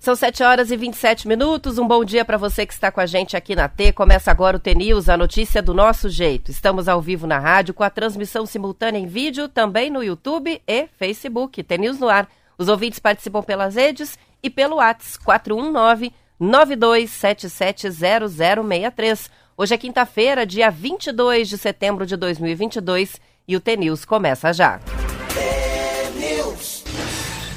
[0.00, 1.78] São 7 horas e 27 minutos.
[1.78, 3.92] Um bom dia para você que está com a gente aqui na T.
[3.92, 6.50] Começa agora o T-News, a notícia do nosso jeito.
[6.50, 10.88] Estamos ao vivo na rádio com a transmissão simultânea em vídeo, também no YouTube e
[10.98, 11.62] Facebook.
[11.62, 12.28] T-News no ar.
[12.58, 19.30] Os ouvintes participam pelas redes e pelo WhatsApp 419 92770063.
[19.56, 24.80] Hoje é quinta-feira, dia 22 de setembro de 2022 e o T-News começa já.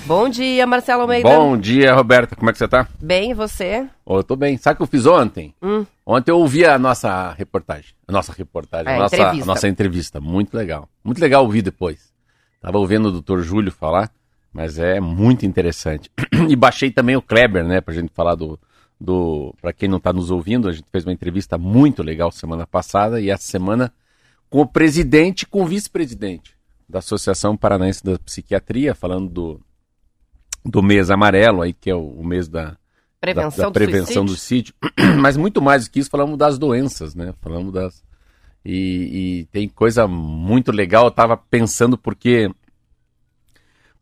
[0.06, 1.30] Bom dia, Marcelo Almeida.
[1.30, 2.36] Bom dia, Roberta.
[2.36, 2.88] Como é que você tá?
[3.00, 3.88] Bem, e você?
[4.06, 4.58] Oh, eu tô bem.
[4.58, 5.54] Sabe o que eu fiz ontem?
[5.62, 5.86] Hum.
[6.06, 7.92] Ontem eu ouvi a nossa reportagem.
[8.08, 9.44] A nossa reportagem, É, a nossa, entrevista.
[9.44, 10.20] a nossa entrevista.
[10.20, 10.90] Muito legal.
[11.04, 12.12] Muito legal ouvir depois.
[12.60, 14.12] Tava ouvindo o doutor Júlio falar,
[14.52, 16.10] mas é muito interessante.
[16.50, 18.60] E baixei também o Kleber, né, pra gente falar do.
[19.00, 22.66] do para quem não tá nos ouvindo, a gente fez uma entrevista muito legal semana
[22.66, 23.94] passada e essa semana
[24.50, 26.56] com o presidente e com o vice-presidente
[26.90, 29.62] da Associação Paranaense da Psiquiatria, falando do,
[30.64, 32.78] do mês amarelo, aí que é o, o mês da,
[33.22, 34.74] Prevenção, da, da do prevenção do suicídio.
[35.22, 37.36] Mas muito mais do que isso, falamos das doenças, né?
[37.40, 38.04] Falamos das.
[38.66, 42.50] E, e tem coisa muito legal, eu tava pensando porque.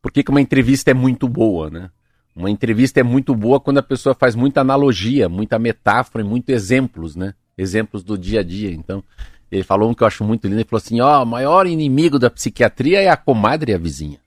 [0.02, 1.90] Por que uma entrevista é muito boa, né?
[2.34, 6.56] Uma entrevista é muito boa quando a pessoa faz muita analogia, muita metáfora e muitos
[6.56, 7.34] exemplos, né?
[7.58, 8.72] Exemplos do dia a dia.
[8.72, 9.04] Então,
[9.52, 12.18] ele falou um que eu acho muito lindo, ele falou assim, ó, o maior inimigo
[12.18, 14.20] da psiquiatria é a comadre e a vizinha.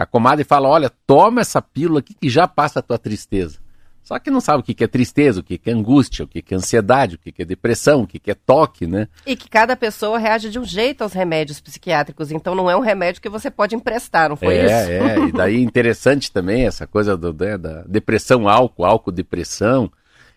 [0.00, 3.58] A comadre fala, olha, toma essa pílula aqui que já passa a tua tristeza.
[4.02, 6.56] Só que não sabe o que é tristeza, o que é angústia, o que é
[6.56, 9.08] ansiedade, o que é depressão, o que é toque, né?
[9.26, 12.32] E que cada pessoa reage de um jeito aos remédios psiquiátricos.
[12.32, 14.90] Então não é um remédio que você pode emprestar, não foi é, isso?
[14.90, 19.92] é, e daí interessante também essa coisa do, né, da depressão álcool, álcool depressão,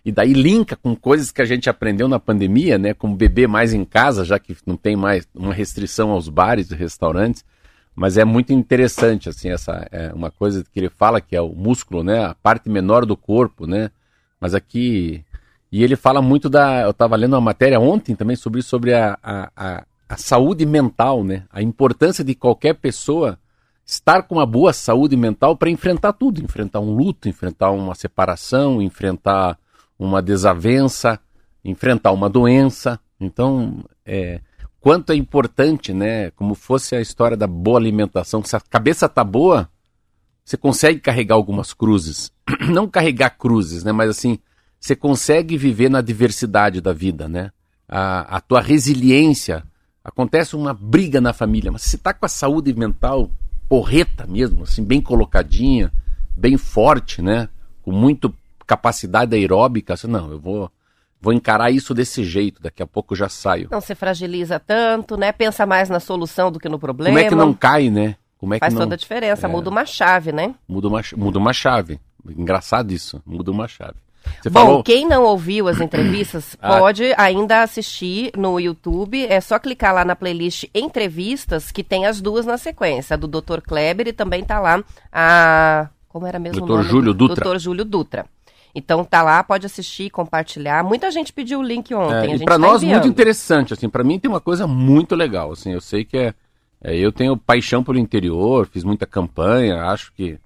[0.06, 3.74] e daí linka com coisas que a gente aprendeu na pandemia, né, como beber mais
[3.74, 7.46] em casa, já que não tem mais uma restrição aos bares e restaurantes,
[7.96, 11.50] mas é muito interessante, assim, essa é uma coisa que ele fala que é o
[11.50, 13.92] músculo, né, a parte menor do corpo, né,
[14.40, 15.24] mas aqui,
[15.72, 19.18] e ele fala muito da, eu estava lendo uma matéria ontem também sobre sobre a,
[19.22, 23.38] a, a, a saúde mental, né, a importância de qualquer pessoa
[23.86, 28.82] estar com uma boa saúde mental para enfrentar tudo, enfrentar um luto, enfrentar uma separação,
[28.82, 29.58] enfrentar
[30.00, 31.20] uma desavença,
[31.64, 33.00] enfrentar uma doença.
[33.20, 34.42] Então, é,
[34.84, 36.30] quanto é importante, né?
[36.32, 38.44] Como fosse a história da boa alimentação.
[38.44, 39.70] Se a cabeça tá boa,
[40.44, 42.34] você consegue carregar algumas cruzes.
[42.70, 43.94] Não carregar cruzes, né?
[43.94, 44.38] Mas assim,
[44.78, 47.52] você consegue viver na diversidade da vida, né?
[47.88, 49.64] A, a tua resiliência.
[50.04, 53.32] Acontece uma briga na família, mas se tá com a saúde mental
[53.70, 55.94] porreta mesmo, assim, bem colocadinha,
[56.36, 57.48] bem forte, né?
[57.84, 58.36] Com muito
[58.68, 60.70] capacidade aeróbica, assim, não, eu vou,
[61.24, 63.70] vou encarar isso desse jeito, daqui a pouco eu já saio.
[63.72, 65.32] Não se fragiliza tanto, né?
[65.32, 67.16] Pensa mais na solução do que no problema.
[67.16, 68.18] Como é que não cai, né?
[68.38, 69.50] Como é Faz que não toda a diferença, É.
[69.50, 70.54] muda uma chave, né?
[70.68, 71.98] muda uma, muda uma chave?
[72.30, 73.96] Engraçado isso, muda uma chave.
[74.42, 76.78] Você Bom, falou, quem não ouviu as entrevistas Ah.
[76.78, 79.26] pode ainda assistir no YouTube.
[79.26, 83.14] É só clicar lá na playlist Entrevistas, que tem as duas na sequência.
[83.14, 83.60] A do Dr.
[83.62, 85.90] Kleber e também tá lá a.
[86.08, 86.72] Como era mesmo o Dr.
[86.74, 86.84] nome?
[86.84, 87.50] Júlio Dutra.
[87.54, 87.58] Dr.
[87.60, 88.26] Júlio Dutra.
[88.76, 90.84] Então tá lá, pode assistir, compartilhar.
[90.84, 92.34] Muita gente pediu o link ontem.
[92.34, 93.08] É, e para tá nós muito enviando.
[93.08, 96.34] interessante, assim, para mim tem uma coisa muito legal, assim, eu sei que é,
[96.84, 100.40] é, eu tenho paixão pelo interior, fiz muita campanha, acho que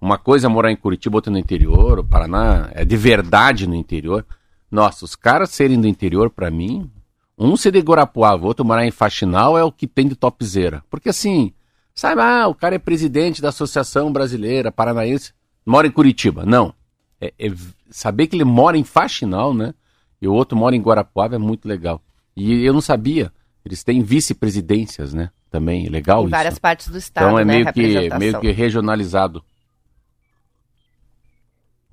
[0.00, 3.74] uma coisa é morar em Curitiba, outra no interior, o Paraná é de verdade no
[3.74, 4.24] interior.
[4.70, 6.90] Nossa, os caras serem do interior para mim,
[7.38, 10.82] um ser de Guarapuava, outro morar em Faxinal é o que tem de topzera.
[10.88, 11.52] Porque assim,
[11.94, 15.32] sabe, ah, o cara é presidente da Associação Brasileira Paranaense,
[15.66, 16.44] mora em Curitiba.
[16.44, 16.74] Não.
[17.24, 17.52] É, é
[17.90, 19.74] saber que ele mora em Faxinal, né?
[20.20, 22.02] E o outro mora em Guarapuava é muito legal.
[22.36, 23.32] E eu não sabia.
[23.64, 25.30] Eles têm vice-presidências, né?
[25.50, 26.30] Também, é legal Em isso.
[26.30, 27.54] várias partes do estado, então é né?
[27.54, 29.42] meio que, meio que regionalizado.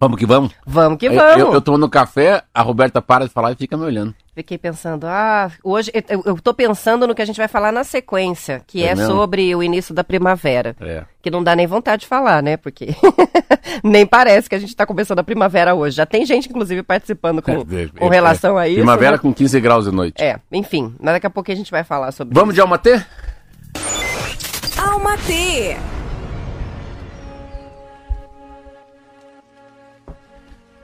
[0.01, 0.51] Vamos que vamos?
[0.65, 1.37] Vamos que Eu- vamos.
[1.37, 4.15] Eu, eu tomando café, a Roberta para de falar e fica me olhando.
[4.33, 7.83] Fiquei pensando, ah, hoje eu, eu tô pensando no que a gente vai falar na
[7.83, 10.75] sequência, que É é, sobre o início da primavera.
[10.81, 11.03] É.
[11.21, 12.57] Que não dá nem vontade de falar, né?
[12.57, 12.95] Porque
[13.83, 15.97] nem parece que a gente tá começando a primavera hoje.
[15.97, 17.63] Já tem gente, inclusive, participando com,
[17.99, 18.77] com relação a isso.
[18.77, 19.17] Primavera né?
[19.19, 20.23] com 15 graus de noite.
[20.23, 23.05] É, enfim, mas daqui a pouco a gente vai falar sobre Vamos de Alma T?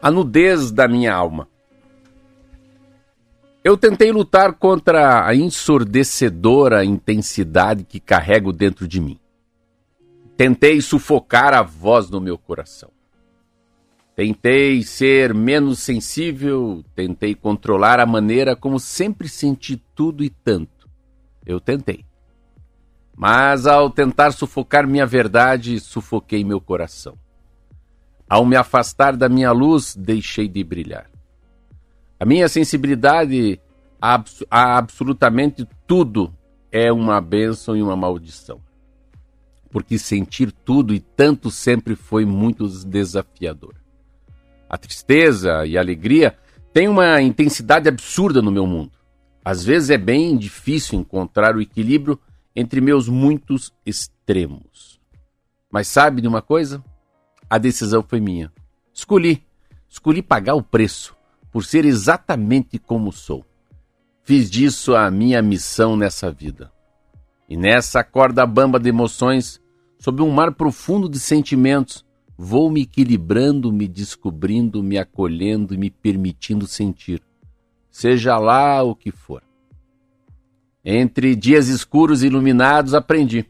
[0.08, 1.50] A nudez da minha alma.
[3.62, 9.20] Eu tentei lutar contra a ensurdecedora intensidade que carrego dentro de mim.
[10.38, 12.90] Tentei sufocar a voz do meu coração.
[14.16, 20.90] Tentei ser menos sensível, tentei controlar a maneira como sempre senti tudo e tanto.
[21.46, 22.06] Eu tentei.
[23.14, 27.18] Mas ao tentar sufocar minha verdade, sufoquei meu coração.
[28.30, 31.10] Ao me afastar da minha luz, deixei de brilhar.
[32.20, 33.60] A minha sensibilidade
[34.02, 36.34] a, a absolutamente tudo
[36.72, 38.60] é uma bênção e uma maldição.
[39.70, 43.76] Porque sentir tudo e tanto sempre foi muito desafiador.
[44.70, 46.38] A tristeza e a alegria
[46.74, 48.92] têm uma intensidade absurda no meu mundo.
[49.44, 52.20] Às vezes é bem difícil encontrar o equilíbrio
[52.56, 55.00] entre meus muitos extremos.
[55.72, 56.84] Mas sabe de uma coisa?
[57.50, 58.52] A decisão foi minha.
[58.94, 59.42] Escolhi,
[59.90, 61.16] escolhi pagar o preço
[61.50, 63.46] por ser exatamente como sou.
[64.24, 66.70] Fiz disso a minha missão nessa vida.
[67.48, 69.62] E nessa corda bamba de emoções,
[69.98, 72.06] sob um mar profundo de sentimentos,
[72.38, 77.24] vou me equilibrando, me descobrindo, me acolhendo e me permitindo sentir,
[77.90, 79.42] seja lá o que for.
[80.84, 83.46] Entre dias escuros e iluminados, aprendi.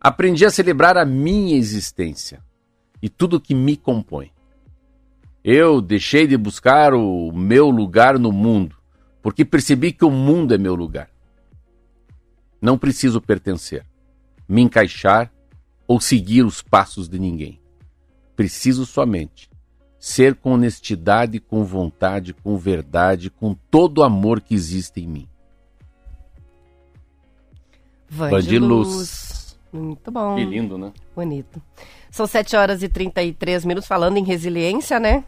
[0.00, 2.42] Aprendi a celebrar a minha existência
[3.02, 4.30] e tudo que me compõe.
[5.42, 8.76] Eu deixei de buscar o meu lugar no mundo,
[9.22, 11.08] porque percebi que o mundo é meu lugar.
[12.60, 13.86] Não preciso pertencer,
[14.48, 15.32] me encaixar
[15.86, 17.60] ou seguir os passos de ninguém.
[18.34, 19.48] Preciso somente
[19.98, 25.28] ser com honestidade, com vontade, com verdade, com todo o amor que existe em mim.
[28.08, 29.58] Vandiluz.
[29.72, 30.36] Muito bom.
[30.36, 30.92] Que lindo, né?
[31.14, 31.60] Bonito.
[32.10, 35.24] São 7 horas e 33 minutos falando em resiliência, né?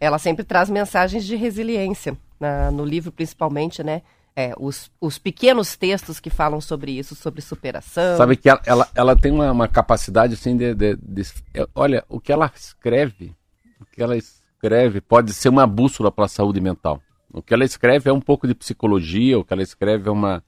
[0.00, 4.02] Ela sempre traz mensagens de resiliência, na, no livro principalmente, né?
[4.36, 8.16] É, os, os pequenos textos que falam sobre isso, sobre superação.
[8.16, 11.22] Sabe que ela, ela, ela tem uma, uma, capacidade assim de, de, de,
[11.54, 13.32] é, Olha, o que ela escreve,
[13.80, 17.00] o que ela escreve pode ser uma bússola para a saúde mental.
[17.32, 20.42] O que ela escreve é um pouco de psicologia, o que ela escreve é uma,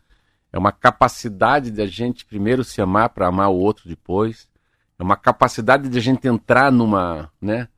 [0.52, 4.48] é uma capacidade de a gente primeiro se amar para amar o outro depois.
[4.98, 7.68] É uma capacidade de a gente entrar numa, né?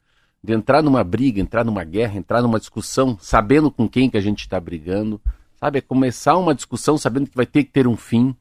[0.42, 4.20] De entrar numa briga, entrar numa guerra, entrar numa discussão, sabendo com quem que a
[4.20, 5.20] gente está brigando.
[5.58, 8.36] Sabe, é começar uma discussão sabendo que vai ter que ter um fim,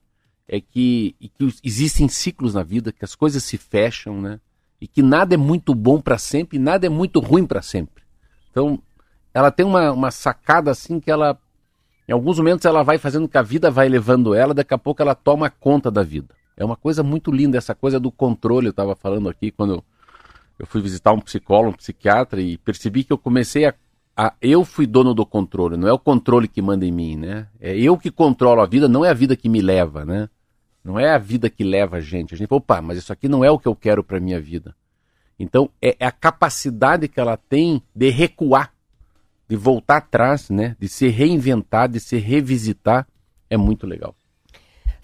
[0.48, 4.40] é que, que existem ciclos na vida, que as coisas se fecham, né?
[4.80, 8.04] E que nada é muito bom para sempre e nada é muito ruim para sempre.
[8.52, 8.80] Então,
[9.34, 11.40] ela tem uma, uma sacada assim que ela,
[12.08, 15.02] em alguns momentos, ela vai fazendo que a vida vai levando ela, daqui a pouco
[15.02, 16.37] ela toma conta da vida.
[16.58, 18.68] É uma coisa muito linda essa coisa do controle.
[18.68, 19.84] Eu estava falando aqui quando
[20.58, 23.74] eu, fui visitar um psicólogo, um psiquiatra e percebi que eu comecei a
[24.18, 27.48] a, eu fui dono do controle, não é o controle que manda em mim, né?
[27.62, 30.28] É eu que controlo a vida, não é a vida que me leva, né?
[30.84, 32.34] Não é a vida que leva a gente.
[32.34, 34.42] A gente fala, opa, mas isso aqui não é o que eu quero para minha
[34.42, 34.76] vida.
[35.38, 38.74] Então, é, é, a capacidade que ela tem de recuar,
[39.48, 40.76] de voltar atrás, né?
[40.80, 43.08] De se reinventar, de se revisitar,
[43.48, 44.16] é muito legal.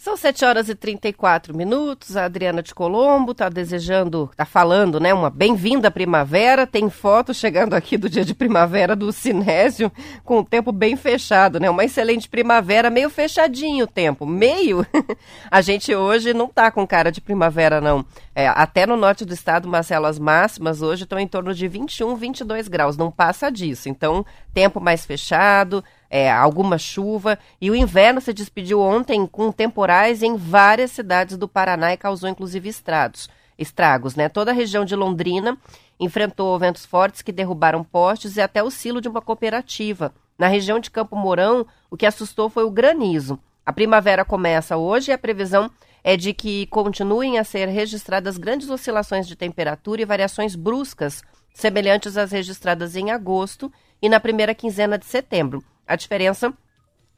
[0.03, 2.17] São 7 horas e 34 minutos.
[2.17, 5.13] A Adriana de Colombo está desejando, está falando, né?
[5.13, 6.67] Uma bem-vinda primavera.
[6.67, 9.89] Tem foto chegando aqui do dia de primavera do Sinésio,
[10.25, 11.69] com o tempo bem fechado, né?
[11.69, 14.25] Uma excelente primavera, meio fechadinho o tempo.
[14.25, 14.85] Meio?
[15.49, 18.05] a gente hoje não tá com cara de primavera, não.
[18.35, 22.13] É, até no norte do estado, Marcelo, as máximas hoje estão em torno de 21,
[22.17, 22.97] 22 graus.
[22.97, 23.87] Não passa disso.
[23.87, 25.81] Então, tempo mais fechado
[26.13, 27.39] é, alguma chuva.
[27.59, 32.29] E o inverno se despediu ontem com temporais em várias cidades do Paraná e causou
[32.29, 33.27] inclusive estragos.
[33.57, 34.29] Estragos, né?
[34.29, 35.57] Toda a região de Londrina
[35.99, 40.13] enfrentou ventos fortes que derrubaram postes e até o silo de uma cooperativa.
[40.37, 43.39] Na região de Campo Mourão, o que assustou foi o granizo.
[43.65, 45.71] A primavera começa hoje e a previsão
[46.03, 51.23] é de que continuem a ser registradas grandes oscilações de temperatura e variações bruscas,
[51.55, 55.63] semelhantes às registradas em agosto e na primeira quinzena de setembro.
[55.87, 56.53] A diferença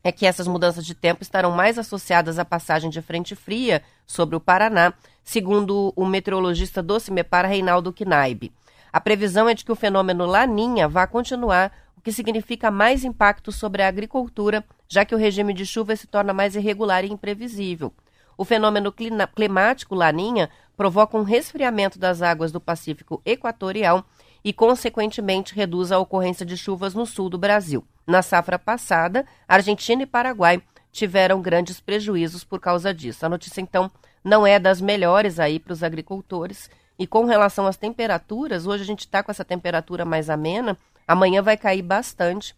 [0.03, 4.35] é que essas mudanças de tempo estarão mais associadas à passagem de frente fria sobre
[4.35, 4.93] o Paraná,
[5.23, 8.51] segundo o meteorologista do CIMEPAR, Reinaldo Knaib.
[8.93, 13.51] A previsão é de que o fenômeno Laninha vá continuar, o que significa mais impacto
[13.51, 17.91] sobre a agricultura, já que o regime de chuva se torna mais irregular e imprevisível.
[18.37, 18.93] O fenômeno
[19.33, 24.05] climático Laninha provoca um resfriamento das águas do Pacífico Equatorial
[24.43, 27.83] e, consequentemente, reduz a ocorrência de chuvas no sul do Brasil.
[28.05, 33.25] Na safra passada, Argentina e Paraguai tiveram grandes prejuízos por causa disso.
[33.25, 33.91] A notícia, então,
[34.23, 36.69] não é das melhores aí para os agricultores.
[36.97, 41.41] E com relação às temperaturas, hoje a gente está com essa temperatura mais amena, amanhã
[41.41, 42.55] vai cair bastante.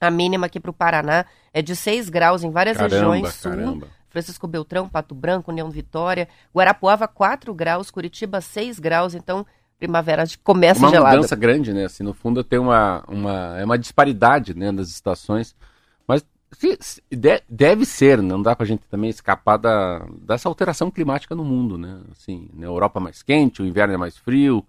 [0.00, 3.50] A mínima aqui para o Paraná é de 6 graus em várias caramba, regiões sul.
[3.50, 3.88] Caramba.
[4.10, 9.44] Francisco Beltrão, Pato Branco, União Vitória, Guarapuava 4 graus, Curitiba 6 graus, então
[9.84, 11.10] primavera começa uma gelada.
[11.10, 11.84] Uma mudança grande, né?
[11.84, 15.54] Assim, no fundo tem uma, uma, é uma disparidade né, das estações.
[16.06, 16.24] Mas
[17.48, 22.00] Deve ser, não dá pra gente também escapar da, dessa alteração climática no mundo, né?
[22.12, 24.64] Assim, na Europa é mais quente, o inverno é mais frio,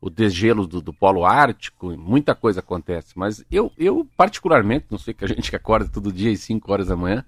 [0.00, 3.12] o desgelo do, do polo ártico, muita coisa acontece.
[3.16, 6.72] Mas eu, eu, particularmente, não sei que a gente que acorda todo dia às 5
[6.72, 7.24] horas da manhã,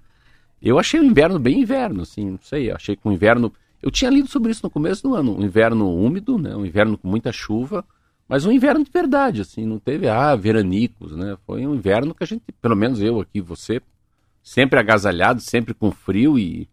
[0.61, 3.53] eu achei o inverno bem inverno, assim, não sei, achei que o inverno...
[3.83, 6.55] Eu tinha lido sobre isso no começo do ano, um inverno úmido, né?
[6.55, 7.83] Um inverno com muita chuva,
[8.29, 11.37] mas um inverno de verdade, assim, não teve, ah, veranicos, né?
[11.45, 13.81] Foi um inverno que a gente, pelo menos eu aqui, você,
[14.41, 16.69] sempre agasalhado, sempre com frio e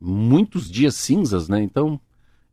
[0.00, 1.62] muitos dias cinzas, né?
[1.62, 2.00] Então,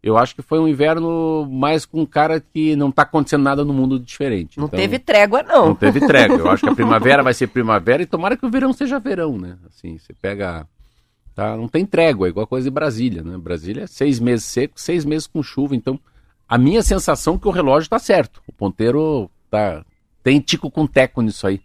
[0.03, 3.63] eu acho que foi um inverno mais com um cara que não está acontecendo nada
[3.63, 4.57] no mundo diferente.
[4.57, 5.67] Não então, teve trégua, não.
[5.67, 6.37] Não teve trégua.
[6.37, 9.37] Eu acho que a primavera vai ser primavera e tomara que o verão seja verão,
[9.37, 9.57] né?
[9.67, 10.67] Assim, você pega.
[11.41, 11.57] Tá?
[11.57, 13.35] Não tem trégua, é igual a coisa de Brasília, né?
[13.35, 15.75] Brasília é seis meses seco, seis meses com chuva.
[15.75, 15.99] Então,
[16.47, 18.43] a minha sensação é que o relógio está certo.
[18.47, 19.83] O ponteiro tá.
[20.21, 21.59] Tem tico com teco nisso aí.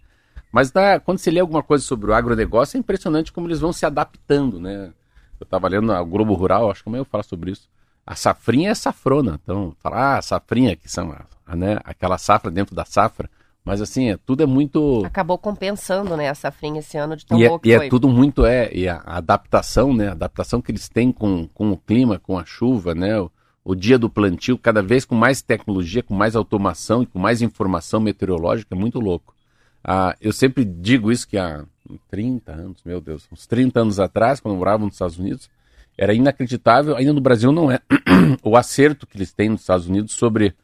[0.50, 3.70] Mas tá, quando você lê alguma coisa sobre o agronegócio, é impressionante como eles vão
[3.70, 4.94] se adaptando, né?
[5.38, 7.68] Eu estava lendo o Globo Rural, acho que amanhã eu falo sobre isso.
[8.06, 11.14] A safrinha é safrona, então, falar, ah, safrinha, que são
[11.48, 13.28] né, aquela safra dentro da safra,
[13.66, 15.02] mas assim, é, tudo é muito.
[15.04, 17.86] Acabou compensando, né, a safrinha esse ano de tão e é, que E é foi.
[17.86, 21.48] é tudo muito, é, e a, a, adaptação, né, a adaptação que eles têm com,
[21.48, 23.28] com o clima, com a chuva, né, o,
[23.64, 27.42] o dia do plantio, cada vez com mais tecnologia, com mais automação e com mais
[27.42, 29.34] informação meteorológica, é muito louco.
[29.82, 31.64] Ah, eu sempre digo isso que há
[32.08, 35.50] 30 anos, meu Deus, uns 30 anos atrás, quando eu morava nos Estados Unidos,
[35.98, 37.80] era inacreditável, ainda no Brasil não é,
[38.44, 40.54] o acerto que eles têm nos Estados Unidos sobre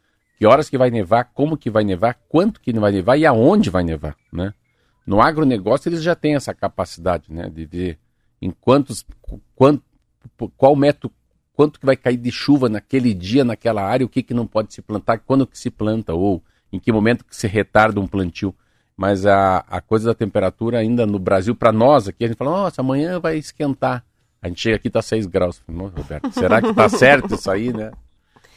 [0.42, 3.70] que horas que vai nevar, como que vai nevar, quanto que vai nevar e aonde
[3.70, 4.52] vai nevar, né?
[5.06, 7.98] No agronegócio eles já têm essa capacidade, né, de ver
[8.40, 9.06] em quantos,
[9.54, 9.84] quanto,
[10.56, 11.14] qual método,
[11.52, 14.74] quanto que vai cair de chuva naquele dia, naquela área, o que que não pode
[14.74, 18.52] se plantar, quando que se planta ou em que momento que se retarda um plantio
[18.96, 22.50] mas a, a coisa da temperatura ainda no Brasil, para nós aqui, a gente fala,
[22.50, 24.04] nossa, amanhã vai esquentar.
[24.40, 25.62] A gente chega aqui tá 6 graus.
[25.68, 27.92] Roberto, será que tá certo isso aí, né?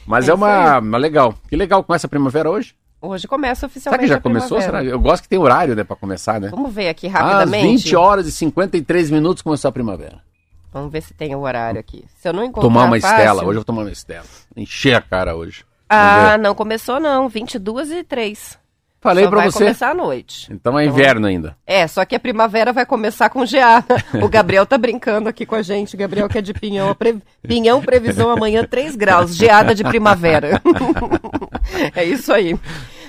[0.05, 1.33] Mas é, é uma, uma legal.
[1.49, 2.75] Que legal, começa a primavera hoje?
[3.01, 4.07] Hoje começa oficialmente.
[4.07, 4.61] Será que já começou?
[4.61, 4.83] Será?
[4.83, 6.49] Eu gosto que tem horário, né, para começar, né?
[6.49, 7.75] Vamos ver aqui rapidamente.
[7.75, 10.21] Às 20 horas e 53 minutos começou a primavera.
[10.73, 12.03] Vamos ver se tem o horário aqui.
[12.19, 13.17] Se eu não encontrar Tomar uma fácil...
[13.17, 13.41] estela.
[13.41, 14.25] Hoje eu vou tomar uma estela.
[14.57, 15.63] Encher a cara hoje.
[15.87, 17.29] ah, não começou não.
[17.29, 18.57] 22 e 3.
[19.05, 19.59] Falei para você.
[19.59, 20.47] Vai começar à noite.
[20.51, 21.55] Então é então, inverno ainda.
[21.65, 23.95] É, só que a primavera vai começar com geada.
[24.21, 25.95] o Gabriel tá brincando aqui com a gente.
[25.95, 26.93] Gabriel que é de Pinhão.
[26.95, 27.17] Pre...
[27.41, 29.35] Pinhão, previsão amanhã 3 graus.
[29.35, 30.61] Geada de primavera.
[31.95, 32.57] é isso aí.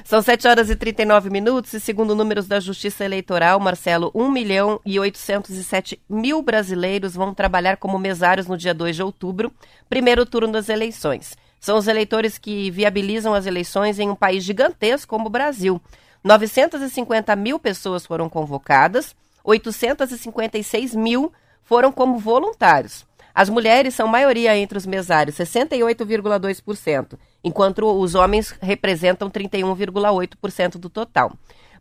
[0.05, 4.81] São 7 horas e 39 minutos e segundo números da Justiça Eleitoral, Marcelo, 1 milhão
[4.87, 9.53] e 807 mil brasileiros vão trabalhar como mesários no dia 2 de outubro,
[9.88, 11.37] primeiro turno das eleições.
[11.61, 15.81] São os eleitores que viabilizam as eleições em um país gigantesco como o Brasil.
[16.23, 21.33] 950 mil pessoas foram convocadas, 856 mil
[21.63, 23.07] foram como voluntários.
[23.35, 31.33] As mulheres são maioria entre os mesários, 68,2%, enquanto os homens representam 31,8% do total.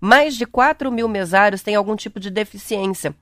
[0.01, 3.15] Mais de 4 mil mesários têm algum tipo de deficiência,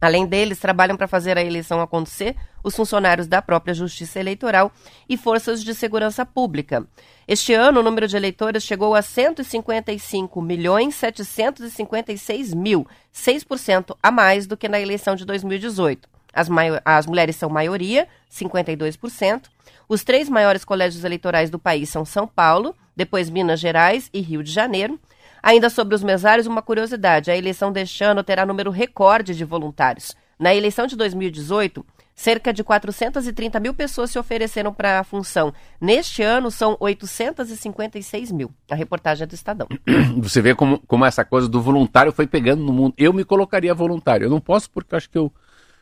[0.00, 4.70] Além deles, trabalham para fazer a eleição acontecer os funcionários da própria Justiça Eleitoral
[5.08, 6.86] e forças de segurança pública.
[7.26, 14.46] Este ano, o número de eleitores chegou a 155 milhões 756 mil, 6% a mais
[14.46, 16.08] do que na eleição de 2018.
[16.32, 16.48] As,
[16.84, 19.44] as mulheres são maioria, 52%.
[19.88, 24.42] Os três maiores colégios eleitorais do país são São Paulo, depois Minas Gerais e Rio
[24.42, 25.00] de Janeiro.
[25.42, 30.14] Ainda sobre os mesários, uma curiosidade: a eleição deste ano terá número recorde de voluntários.
[30.38, 31.84] Na eleição de 2018,
[32.16, 35.52] cerca de 430 mil pessoas se ofereceram para a função.
[35.80, 38.50] Neste ano, são 856 mil.
[38.70, 39.68] A reportagem é do Estadão.
[40.18, 42.94] Você vê como, como essa coisa do voluntário foi pegando no mundo.
[42.96, 44.24] Eu me colocaria voluntário.
[44.24, 45.30] Eu não posso porque acho que eu,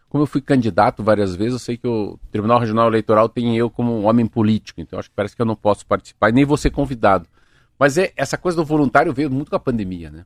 [0.09, 3.71] como eu fui candidato várias vezes, eu sei que o Tribunal Regional Eleitoral tem eu
[3.71, 4.81] como um homem político.
[4.81, 7.29] Então acho que parece que eu não posso participar nem vou ser convidado.
[7.79, 10.25] Mas é, essa coisa do voluntário veio muito com a pandemia, né?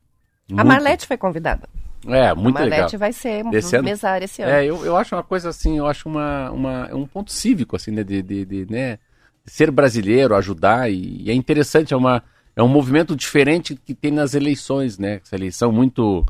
[0.49, 0.61] Muito.
[0.61, 1.69] A Marlete foi convidada.
[2.07, 2.67] É, muito legal.
[2.67, 2.99] A Marlete legal.
[2.99, 3.85] vai ser esse ano?
[3.85, 4.53] mesária esse ano.
[4.53, 7.91] É, eu, eu acho uma coisa assim, eu acho uma, uma, um ponto cívico, assim,
[7.91, 8.99] né, de, de, de né,
[9.45, 12.23] ser brasileiro, ajudar, e, e, é interessante, é, uma,
[12.55, 16.25] é um movimento diferente que tem nas eleições, né, essa eleição muito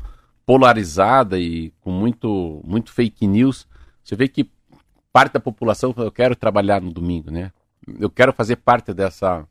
[0.45, 3.67] polarizada e com muito, muito fake news,
[4.03, 4.49] você vê que
[5.13, 7.51] parte da população eu quero trabalhar no domingo, né,
[7.99, 9.45] eu quero fazer parte dessa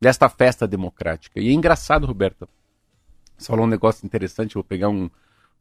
[0.00, 1.40] desta festa democrática.
[1.40, 2.48] E é engraçado, Roberta.
[3.36, 5.10] Você falou um negócio interessante, vou pegar um,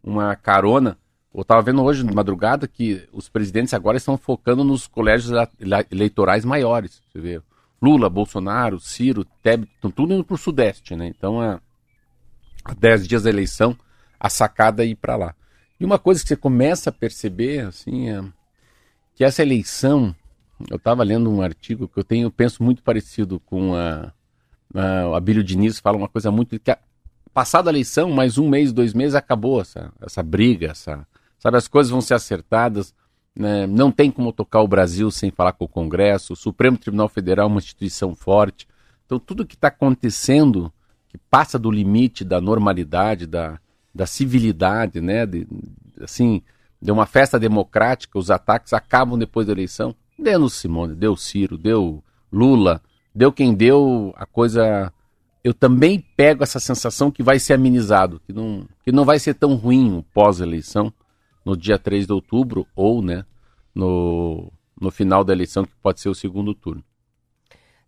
[0.03, 0.97] uma carona.
[1.33, 5.31] Eu estava vendo hoje, de madrugada, que os presidentes agora estão focando nos colégios
[5.89, 7.01] eleitorais maiores.
[7.11, 7.41] Você vê,
[7.81, 11.07] Lula, Bolsonaro, Ciro, Tebet, estão tudo indo para o Sudeste, né?
[11.07, 11.59] Então, há,
[12.63, 13.75] há 10 dias da eleição,
[14.19, 15.35] a sacada é ir para lá.
[15.79, 18.23] E uma coisa que você começa a perceber, assim, é
[19.15, 20.15] que essa eleição,
[20.69, 24.13] eu estava lendo um artigo que eu tenho, penso muito parecido com a,
[24.73, 26.77] a, o Abílio Diniz, fala uma coisa muito que a,
[27.33, 31.05] passada a eleição, mais um mês, dois meses, acabou essa, essa briga, essa,
[31.39, 32.93] sabe, as coisas vão ser acertadas,
[33.35, 33.65] né?
[33.65, 37.47] não tem como tocar o Brasil sem falar com o Congresso, o Supremo Tribunal Federal
[37.47, 38.67] é uma instituição forte,
[39.05, 40.71] então tudo que está acontecendo,
[41.09, 43.59] que passa do limite da normalidade, da,
[43.93, 45.47] da civilidade, né, de,
[46.01, 46.41] assim,
[46.81, 49.95] de uma festa democrática, os ataques acabam depois da eleição.
[50.19, 52.81] Deu no Simone, deu Ciro, deu Lula,
[53.13, 54.91] deu quem deu, a coisa.
[55.43, 59.33] Eu também pego essa sensação que vai ser amenizado, que não, que não vai ser
[59.33, 60.91] tão ruim o pós-eleição,
[61.43, 63.25] no dia 3 de outubro, ou né,
[63.75, 66.83] no, no final da eleição, que pode ser o segundo turno.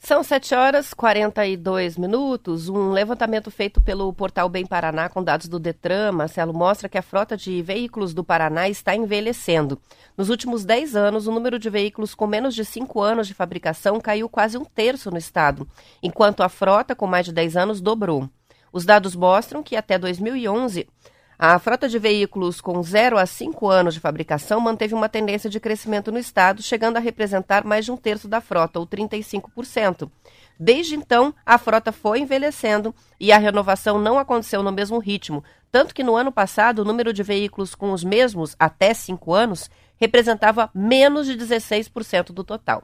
[0.05, 2.69] São 7 horas e 42 minutos.
[2.69, 7.01] Um levantamento feito pelo portal Bem Paraná com dados do Detran, Marcelo, mostra que a
[7.01, 9.81] frota de veículos do Paraná está envelhecendo.
[10.15, 14.00] Nos últimos 10 anos, o número de veículos com menos de 5 anos de fabricação
[14.00, 15.67] caiu quase um terço no estado,
[16.03, 18.29] enquanto a frota com mais de 10 anos dobrou.
[18.71, 20.88] Os dados mostram que até 2011
[21.37, 25.59] a frota de veículos com 0 a 5 anos de fabricação manteve uma tendência de
[25.59, 30.09] crescimento no estado, chegando a representar mais de um terço da frota, ou 35%.
[30.57, 35.93] Desde então, a frota foi envelhecendo e a renovação não aconteceu no mesmo ritmo, tanto
[35.93, 40.69] que no ano passado o número de veículos com os mesmos até 5 anos representava
[40.73, 42.83] menos de 16% do total.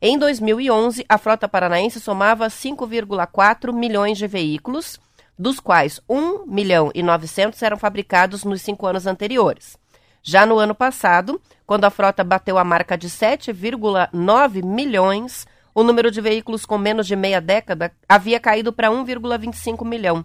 [0.00, 5.00] Em 2011, a frota paranaense somava 5,4 milhões de veículos
[5.38, 9.76] dos quais 1 milhão e 900 eram fabricados nos cinco anos anteriores.
[10.22, 16.10] Já no ano passado, quando a frota bateu a marca de 7,9 milhões, o número
[16.10, 20.24] de veículos com menos de meia década havia caído para 1,25 milhão.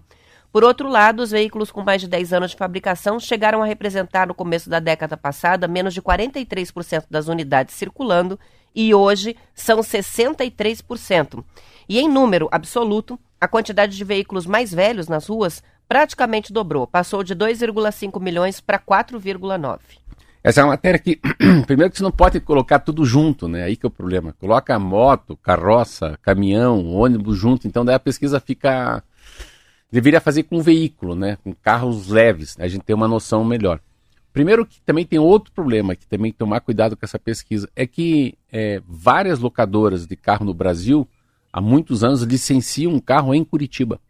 [0.51, 4.27] Por outro lado, os veículos com mais de 10 anos de fabricação chegaram a representar
[4.27, 8.39] no começo da década passada menos de 43% das unidades circulando
[8.75, 11.43] e hoje são 63%.
[11.89, 17.25] E em número absoluto, a quantidade de veículos mais velhos nas ruas praticamente dobrou, passou
[17.25, 19.79] de 2,5 milhões para 4,9.
[20.41, 21.19] Essa é uma matéria que,
[21.67, 23.63] primeiro que você não pode colocar tudo junto, né?
[23.63, 24.33] Aí que é o problema.
[24.39, 29.03] Coloca moto, carroça, caminhão, ônibus junto, então daí a pesquisa fica...
[29.91, 31.37] Deveria fazer com veículo, né?
[31.43, 32.63] Com carros leves, né?
[32.63, 33.81] a gente tem uma noção melhor.
[34.31, 38.37] Primeiro que também tem outro problema, que também tomar cuidado com essa pesquisa, é que
[38.49, 41.05] é, várias locadoras de carro no Brasil
[41.53, 44.01] há muitos anos licencia um carro em Curitiba.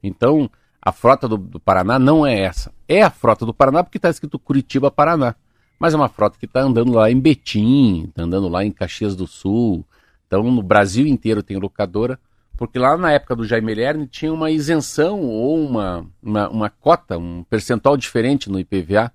[0.00, 0.48] Então,
[0.80, 2.72] a frota do, do Paraná não é essa.
[2.86, 5.34] É a frota do Paraná porque está escrito Curitiba, Paraná.
[5.78, 9.16] Mas é uma frota que está andando lá em Betim, está andando lá em Caxias
[9.16, 9.84] do Sul.
[10.26, 12.18] Então, no Brasil inteiro tem locadora,
[12.56, 17.18] porque lá na época do Jaime Lerner tinha uma isenção ou uma, uma, uma cota,
[17.18, 19.12] um percentual diferente no IPVA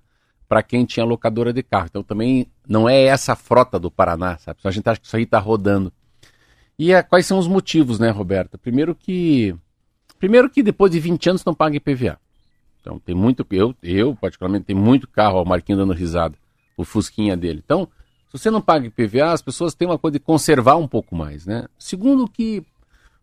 [0.48, 1.86] para quem tinha locadora de carro.
[1.88, 4.58] Então, também não é essa frota do Paraná, sabe?
[4.64, 5.92] A gente acha que isso aí está rodando.
[6.78, 8.58] E a, quais são os motivos, né, Roberta?
[8.58, 9.54] Primeiro que
[10.18, 12.18] primeiro que depois de 20 anos não paga IPVA.
[12.80, 16.36] Então tem muito eu, eu particularmente tenho muito carro, o Marquinhos dando risada,
[16.76, 17.62] o fusquinha dele.
[17.64, 17.88] Então,
[18.28, 21.46] se você não paga IPVA, as pessoas têm uma coisa de conservar um pouco mais,
[21.46, 21.66] né?
[21.78, 22.64] Segundo que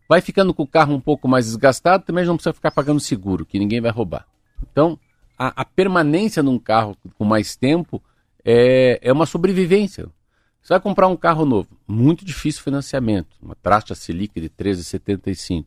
[0.08, 3.46] vai ficando com o carro um pouco mais desgastado, também não precisa ficar pagando seguro,
[3.46, 4.26] que ninguém vai roubar.
[4.70, 4.98] Então,
[5.38, 8.02] a, a permanência num carro com mais tempo
[8.44, 10.08] é, é uma sobrevivência.
[10.62, 15.66] Você vai comprar um carro novo, muito difícil financiamento, uma Trastra Selic de 13,75.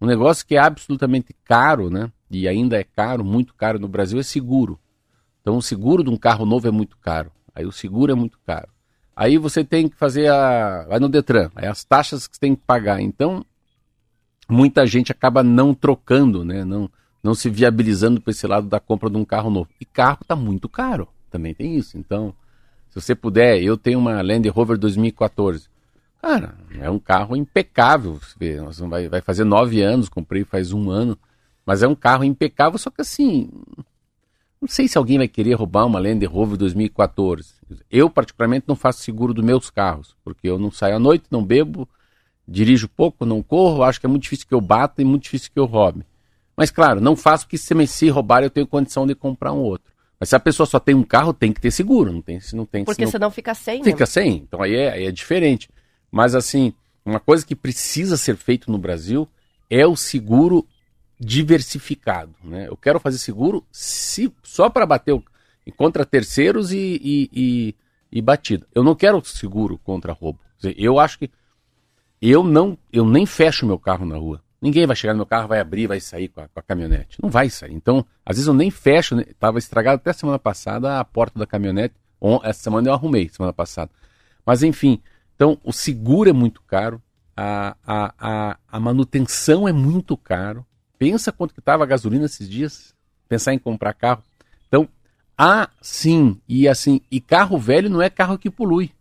[0.00, 2.10] Um negócio que é absolutamente caro, né?
[2.28, 4.80] E ainda é caro, muito caro no Brasil, é seguro.
[5.40, 7.30] Então o seguro de um carro novo é muito caro.
[7.54, 8.68] Aí o seguro é muito caro.
[9.14, 10.86] Aí você tem que fazer a.
[10.88, 13.00] Vai no Detran, aí as taxas que você tem que pagar.
[13.00, 13.46] Então,
[14.48, 16.64] muita gente acaba não trocando, né?
[16.64, 16.90] Não,
[17.22, 19.70] não se viabilizando para esse lado da compra de um carro novo.
[19.80, 21.08] E carro está muito caro.
[21.30, 21.96] Também tem isso.
[21.96, 22.34] Então,
[22.96, 25.68] se você puder, eu tenho uma Land Rover 2014.
[26.22, 28.18] Cara, é um carro impecável.
[28.88, 31.18] Vai, vai fazer nove anos, comprei faz um ano.
[31.64, 33.50] Mas é um carro impecável, só que assim.
[34.58, 37.54] Não sei se alguém vai querer roubar uma Land Rover 2014.
[37.90, 41.44] Eu, particularmente, não faço seguro dos meus carros, porque eu não saio à noite, não
[41.44, 41.86] bebo,
[42.48, 45.50] dirijo pouco, não corro, acho que é muito difícil que eu bata e muito difícil
[45.52, 46.02] que eu roube.
[46.56, 49.58] Mas, claro, não faço porque se me se roubar eu tenho condição de comprar um
[49.58, 49.92] outro.
[50.18, 52.56] Mas se a pessoa só tem um carro, tem que ter seguro, não tem, se
[52.56, 52.84] não tem.
[52.84, 53.84] Porque senão fica sem.
[53.84, 54.06] Fica né?
[54.06, 54.36] sem.
[54.36, 55.68] Então aí é, aí é diferente.
[56.10, 56.72] Mas assim,
[57.04, 59.28] uma coisa que precisa ser feito no Brasil
[59.68, 60.66] é o seguro
[61.18, 62.34] diversificado.
[62.42, 62.68] Né?
[62.68, 65.22] Eu quero fazer seguro se, só para bater o,
[65.76, 67.74] contra terceiros e, e, e,
[68.12, 68.66] e, batida.
[68.74, 70.40] Eu não quero seguro contra roubo.
[70.76, 71.30] Eu acho que
[72.20, 74.42] eu não, eu nem fecho meu carro na rua.
[74.60, 77.18] Ninguém vai chegar no meu carro, vai abrir, vai sair com a, com a caminhonete.
[77.22, 77.72] Não vai sair.
[77.72, 79.18] Então, às vezes eu nem fecho.
[79.20, 81.94] Estava estragado até semana passada a porta da caminhonete.
[82.42, 83.90] Essa semana eu arrumei, semana passada.
[84.44, 85.00] Mas enfim,
[85.34, 87.02] então o seguro é muito caro,
[87.36, 90.64] a, a, a, a manutenção é muito caro.
[90.98, 92.94] Pensa quanto que estava a gasolina esses dias.
[93.28, 94.22] Pensar em comprar carro.
[94.68, 94.88] Então,
[95.36, 98.92] ah, sim, e assim, e carro velho não é carro que polui.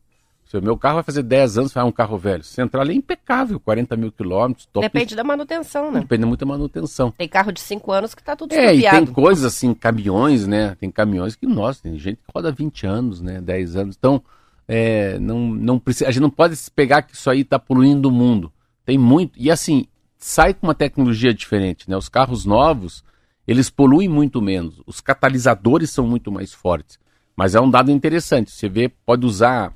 [0.45, 2.43] Se o meu carro vai fazer 10 anos, vai um carro velho.
[2.43, 4.69] Central é impecável, 40 mil quilômetros.
[4.79, 6.01] Depende da manutenção, né?
[6.01, 7.11] Depende muito da manutenção.
[7.11, 10.75] Tem carro de 5 anos que está tudo É, e tem coisas assim, caminhões, né?
[10.79, 13.41] Tem caminhões que, nossa, tem gente que roda 20 anos, né?
[13.41, 13.95] 10 anos.
[13.97, 14.21] Então,
[14.67, 18.11] é, não, não precisa, a gente não pode pegar que isso aí está poluindo o
[18.11, 18.53] mundo.
[18.85, 19.33] Tem muito.
[19.39, 21.97] E assim, sai com uma tecnologia diferente, né?
[21.97, 23.03] Os carros novos,
[23.47, 24.79] eles poluem muito menos.
[24.85, 26.99] Os catalisadores são muito mais fortes.
[27.35, 28.51] Mas é um dado interessante.
[28.51, 29.74] Você vê, pode usar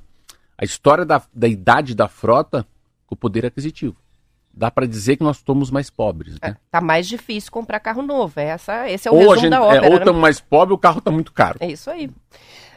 [0.60, 2.66] a história da, da idade da frota
[3.06, 3.96] com o poder aquisitivo.
[4.52, 6.34] Dá para dizer que nós estamos mais pobres.
[6.34, 6.50] Né?
[6.50, 8.38] É, tá mais difícil comprar carro novo.
[8.38, 9.84] É essa, esse é o ou resumo gente, da é, ópera.
[9.84, 9.96] ou né?
[9.96, 11.56] estamos mais pobres, o carro está muito caro.
[11.60, 12.10] É isso aí.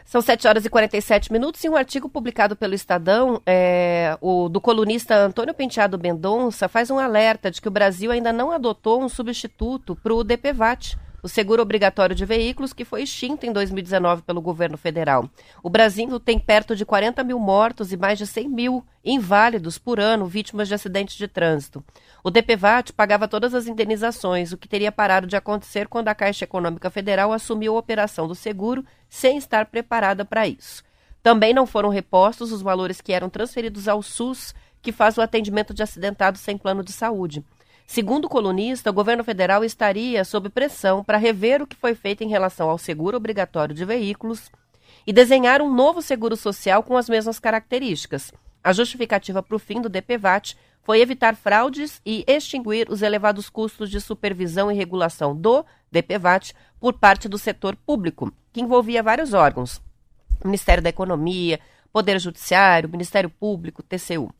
[0.04, 4.60] São 7 horas e 47 minutos e um artigo publicado pelo Estadão, é, o, do
[4.60, 9.08] colunista Antônio Penteado Mendonça, faz um alerta de que o Brasil ainda não adotou um
[9.08, 14.42] substituto para o DPVAT, o seguro obrigatório de veículos, que foi extinto em 2019 pelo
[14.42, 15.26] governo federal.
[15.62, 19.98] O Brasil tem perto de 40 mil mortos e mais de 100 mil inválidos por
[19.98, 21.82] ano vítimas de acidentes de trânsito.
[22.26, 26.44] O DPVAT pagava todas as indenizações, o que teria parado de acontecer quando a Caixa
[26.44, 30.82] Econômica Federal assumiu a operação do seguro sem estar preparada para isso.
[31.22, 35.74] Também não foram repostos os valores que eram transferidos ao SUS, que faz o atendimento
[35.74, 37.44] de acidentados sem plano de saúde.
[37.86, 42.24] Segundo o colunista, o governo federal estaria sob pressão para rever o que foi feito
[42.24, 44.50] em relação ao seguro obrigatório de veículos
[45.06, 48.32] e desenhar um novo seguro social com as mesmas características.
[48.64, 53.90] A justificativa para o fim do DPVAT foi evitar fraudes e extinguir os elevados custos
[53.90, 59.82] de supervisão e regulação do DPVAT por parte do setor público, que envolvia vários órgãos:
[60.42, 61.60] Ministério da Economia,
[61.92, 64.32] Poder Judiciário, Ministério Público, TCU.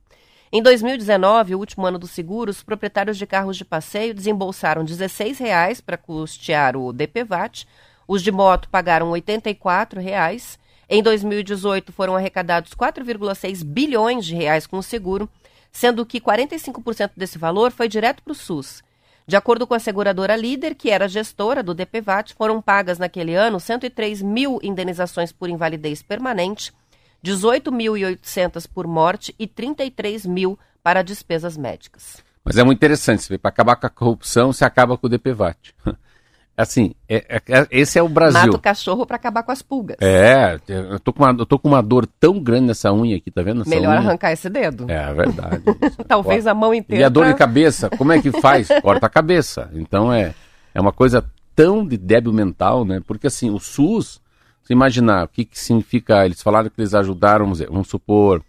[0.51, 4.89] Em 2019, o último ano do seguro, os proprietários de carros de passeio desembolsaram R$
[4.89, 7.67] 16,00 para custear o DPVAT,
[8.09, 10.59] os de moto pagaram R$ 84,00.
[10.95, 15.29] Em 2018, foram arrecadados 4,6 bilhões de reais com o seguro,
[15.73, 18.81] sendo que 45% desse valor foi direto para o SUS.
[19.27, 23.59] De acordo com a seguradora líder, que era gestora do DPVAT, foram pagas naquele ano
[23.59, 26.73] 103 mil indenizações por invalidez permanente,
[27.25, 32.23] 18.800 por morte e 33 mil para despesas médicas.
[32.45, 35.75] Mas é muito interessante, para acabar com a corrupção, você acaba com o DPVAT.
[36.57, 38.41] Assim, é, é, é, esse é o Brasil.
[38.41, 39.97] Mata o cachorro para acabar com as pulgas.
[40.01, 43.29] É, eu tô, com uma, eu tô com uma dor tão grande nessa unha aqui,
[43.29, 43.63] tá vendo?
[43.63, 43.99] Essa Melhor unha?
[43.99, 44.89] arrancar esse dedo.
[44.89, 45.63] É, verdade.
[46.07, 47.03] Talvez a mão inteira.
[47.03, 48.69] E a dor de cabeça, como é que faz?
[48.83, 49.69] Corta a cabeça.
[49.75, 50.33] Então é,
[50.73, 51.25] é uma coisa
[51.57, 53.03] tão de débil mental, né?
[53.05, 54.21] Porque assim, o SUS,
[54.63, 58.45] se imaginar o que, que significa, eles falaram que eles ajudaram, vamos, dizer, vamos supor,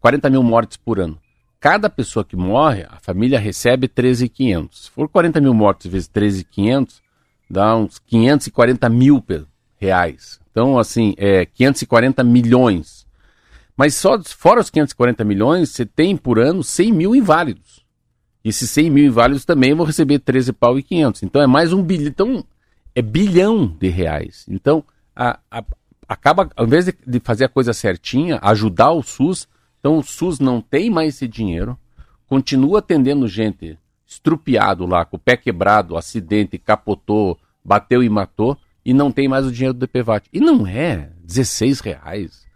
[0.00, 1.18] 40 mil mortes por ano.
[1.60, 4.84] Cada pessoa que morre, a família recebe 13,500.
[4.84, 7.01] Se for 40 mil mortes vezes 13,500,
[7.52, 9.22] dá uns 540 mil
[9.76, 10.40] reais.
[10.50, 13.06] Então, assim, é 540 milhões.
[13.76, 17.84] Mas só fora os 540 milhões, você tem por ano 100 mil inválidos.
[18.42, 21.22] E esses 100 mil inválidos também vão receber 13 pau e 500.
[21.24, 22.08] Então é mais um bilhão.
[22.08, 22.44] Então
[22.94, 24.46] é bilhão de reais.
[24.48, 24.82] Então
[25.14, 25.64] a- a-
[26.08, 29.46] acaba, ao invés de, de fazer a coisa certinha, ajudar o SUS,
[29.78, 31.78] então o SUS não tem mais esse dinheiro,
[32.26, 33.78] continua atendendo gente
[34.12, 39.46] estrupiado lá, com o pé quebrado, acidente, capotou, bateu e matou, e não tem mais
[39.46, 40.28] o dinheiro do DPVAT.
[40.32, 42.46] E não é 16 reais.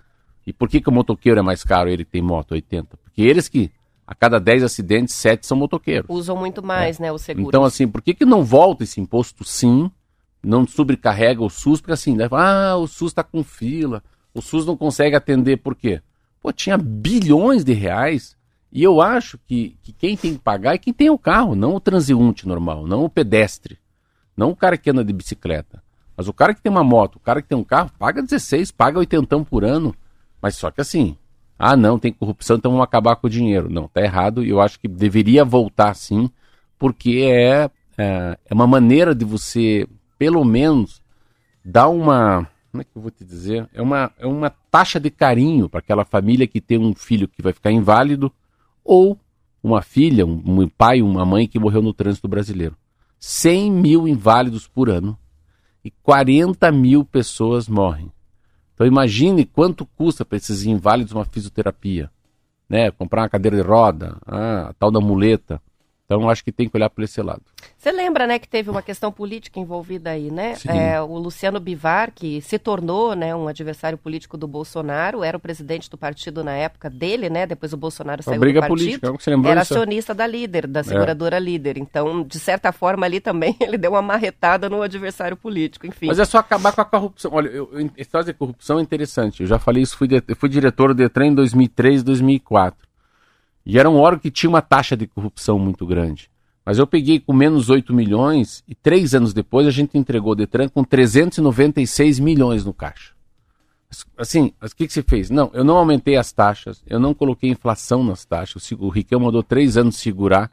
[0.46, 2.96] E por que, que o motoqueiro é mais caro, ele tem moto 80?
[3.02, 3.70] Porque eles que,
[4.06, 6.08] a cada 10 acidentes, 7 são motoqueiros.
[6.08, 7.48] Usam muito mais, né, o seguro.
[7.48, 9.90] Então, assim, por que, que não volta esse imposto sim?
[10.42, 14.66] Não sobrecarrega o SUS, porque assim, né, ah, o SUS está com fila, o SUS
[14.66, 16.00] não consegue atender, por quê?
[16.40, 18.35] Pô, tinha bilhões de reais,
[18.76, 21.74] e eu acho que, que quem tem que pagar é quem tem o carro, não
[21.74, 23.78] o transeunte normal, não o pedestre,
[24.36, 25.82] não o cara que anda de bicicleta.
[26.14, 28.70] Mas o cara que tem uma moto, o cara que tem um carro, paga 16,
[28.72, 29.96] paga 80 por ano.
[30.42, 31.16] Mas só que assim,
[31.58, 33.70] ah não, tem corrupção, então vamos acabar com o dinheiro.
[33.70, 36.28] Não, tá errado e eu acho que deveria voltar sim,
[36.78, 41.00] porque é, é, é uma maneira de você, pelo menos,
[41.64, 42.46] dar uma.
[42.70, 43.66] Como é que eu vou te dizer?
[43.72, 47.40] É uma, é uma taxa de carinho para aquela família que tem um filho que
[47.40, 48.30] vai ficar inválido
[48.86, 49.18] ou
[49.62, 52.76] uma filha, um, pai, uma mãe que morreu no trânsito brasileiro.
[53.18, 55.18] 100 mil inválidos por ano
[55.84, 58.12] e 40 mil pessoas morrem.
[58.74, 62.10] Então imagine quanto custa para esses inválidos uma fisioterapia,
[62.68, 62.90] né?
[62.90, 65.60] Comprar uma cadeira de roda, ah, a tal da muleta.
[66.06, 67.42] Então acho que tem que olhar por esse lado.
[67.76, 70.54] Você lembra, né, que teve uma questão política envolvida aí, né?
[70.66, 75.40] É, o Luciano Bivar, que se tornou, né, um adversário político do Bolsonaro, era o
[75.40, 77.44] presidente do partido na época dele, né?
[77.44, 78.78] Depois o Bolsonaro saiu briga do partido.
[78.78, 79.74] política, você lembrou era isso?
[79.74, 81.40] acionista da líder, da seguradora é.
[81.40, 81.76] líder.
[81.76, 86.06] Então, de certa forma ali também ele deu uma marretada no adversário político, enfim.
[86.06, 87.32] Mas é só acabar com a corrupção.
[87.34, 89.42] Olha, eu, eu, corrupção é interessante.
[89.42, 92.85] Eu já falei isso, fui, de, fui diretor do Detran em 2003, 2004.
[93.66, 96.30] E era um órgão que tinha uma taxa de corrupção muito grande.
[96.64, 100.34] Mas eu peguei com menos 8 milhões e três anos depois a gente entregou o
[100.36, 103.12] Detran com 396 milhões no caixa.
[104.16, 105.30] Assim, o que, que você fez?
[105.30, 109.42] Não, eu não aumentei as taxas, eu não coloquei inflação nas taxas, o Riquelme mandou
[109.42, 110.50] três anos segurar,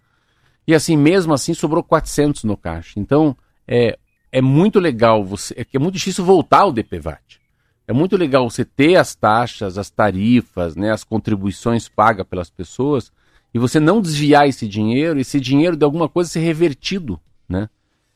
[0.67, 2.99] e assim, mesmo assim, sobrou 400 no caixa.
[2.99, 3.36] Então,
[3.67, 3.97] é,
[4.32, 7.42] é muito legal, você, é é muito difícil voltar o DPVAT.
[7.88, 13.12] É muito legal você ter as taxas, as tarifas, né, as contribuições pagas pelas pessoas,
[13.54, 17.69] e você não desviar esse dinheiro, esse dinheiro de alguma coisa ser revertido, né?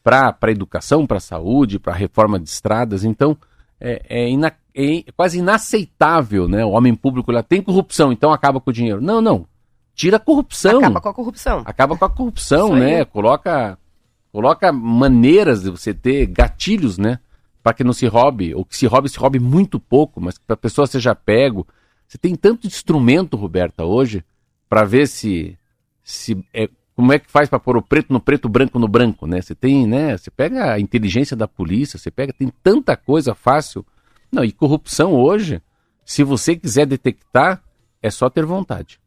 [0.03, 3.03] Para a educação, para a saúde, para a reforma de estradas.
[3.03, 3.37] Então,
[3.79, 6.65] é, é, ina, é, quase inaceitável, né?
[6.65, 9.01] O homem público lá tem corrupção, então acaba com o dinheiro.
[9.01, 9.45] Não, não.
[9.93, 10.79] Tira a corrupção.
[10.79, 11.63] Acaba com a corrupção.
[11.65, 13.05] Acaba com a corrupção, né?
[13.05, 13.77] Coloca,
[14.31, 17.19] coloca maneiras de você ter gatilhos, né?
[17.67, 20.45] Para que não se roube, ou que se roube, se roube muito pouco, mas que
[20.47, 21.67] a pessoa seja pego.
[22.07, 24.23] Você tem tanto instrumento, Roberta, hoje,
[24.69, 25.57] para ver se,
[26.01, 28.87] se é, como é que faz para pôr o preto no preto, o branco no
[28.87, 29.41] branco, né?
[29.41, 30.17] Você tem, né?
[30.17, 33.85] Você pega a inteligência da polícia, você pega, tem tanta coisa fácil.
[34.31, 35.61] Não, e corrupção hoje,
[36.05, 37.61] se você quiser detectar,
[38.01, 38.97] é só ter vontade.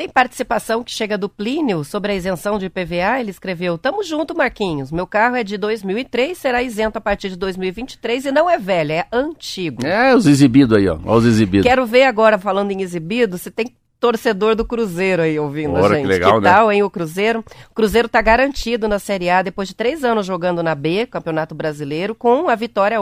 [0.00, 3.20] Tem participação que chega do Plínio sobre a isenção de IPVA.
[3.20, 4.90] Ele escreveu: Tamo junto, Marquinhos.
[4.90, 8.92] Meu carro é de 2003, será isento a partir de 2023 e não é velho,
[8.92, 9.84] é antigo.
[9.84, 10.98] É, os exibidos aí, ó.
[11.04, 11.66] Olha os exibidos.
[11.66, 15.96] Quero ver agora, falando em exibido, você tem torcedor do Cruzeiro aí ouvindo Ora, a
[15.98, 16.06] gente.
[16.06, 16.50] Que, legal, que né?
[16.50, 17.44] tal, hein, o Cruzeiro?
[17.70, 21.54] O Cruzeiro tá garantido na Série A depois de três anos jogando na B, Campeonato
[21.54, 22.98] Brasileiro, com a vitória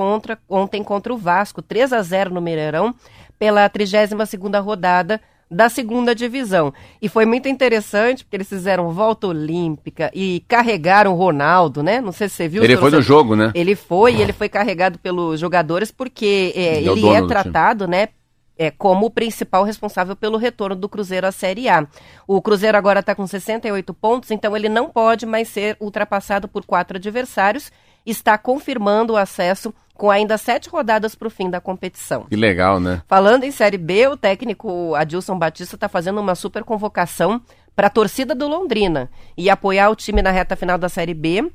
[0.49, 2.93] ontem contra o Vasco, 3 a 0 no Mineirão,
[3.39, 6.73] pela 32ª rodada da segunda divisão.
[7.01, 12.01] E foi muito interessante, porque eles fizeram volta olímpica e carregaram o Ronaldo, né?
[12.01, 12.63] Não sei se você viu.
[12.63, 13.51] Ele foi no jogo, né?
[13.55, 18.09] Ele foi, e ele foi carregado pelos jogadores, porque é, ele é tratado, né?
[18.59, 21.87] é, como o principal responsável pelo retorno do Cruzeiro à Série A.
[22.27, 26.67] O Cruzeiro agora está com 68 pontos, então ele não pode mais ser ultrapassado por
[26.67, 27.71] quatro adversários.
[28.05, 32.25] Está confirmando o acesso com ainda sete rodadas para o fim da competição.
[32.31, 33.03] Que legal, né?
[33.09, 37.43] Falando em Série B, o técnico Adilson Batista está fazendo uma super convocação
[37.75, 41.51] para a torcida do Londrina e apoiar o time na reta final da Série B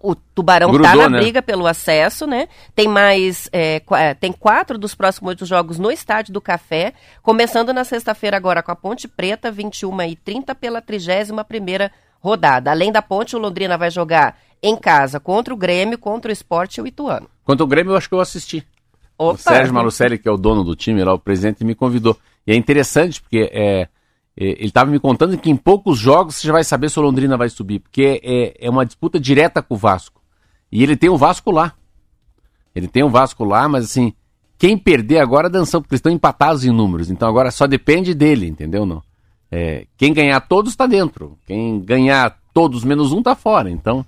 [0.00, 1.20] o Tubarão está na né?
[1.20, 2.48] briga pelo acesso, né?
[2.74, 3.48] Tem mais.
[3.52, 8.36] É, é, tem quatro dos próximos oito jogos no Estádio do Café, começando na sexta-feira
[8.36, 12.70] agora com a Ponte Preta, 21 e 30 pela 31 primeira rodada.
[12.70, 16.78] Além da Ponte, o Londrina vai jogar em casa contra o Grêmio, contra o Esporte
[16.78, 17.28] e o Ituano.
[17.44, 18.66] Contra o Grêmio, eu acho que eu assisti.
[19.16, 22.16] Opa, o Sérgio Malucelli, que é o dono do time lá, o presidente, me convidou.
[22.46, 23.88] E é interessante, porque é, é,
[24.36, 27.36] ele estava me contando que em poucos jogos você já vai saber se o Londrina
[27.36, 30.22] vai subir, porque é, é uma disputa direta com o Vasco.
[30.70, 31.74] E ele tem o Vasco lá.
[32.74, 34.12] Ele tem o Vasco lá, mas assim,
[34.56, 37.10] quem perder agora dançou, porque eles estão empatados em números.
[37.10, 38.86] Então agora só depende dele, entendeu?
[38.86, 39.02] Não?
[39.50, 41.36] É, quem ganhar todos está dentro.
[41.46, 43.70] Quem ganhar todos menos um está fora.
[43.70, 44.04] Então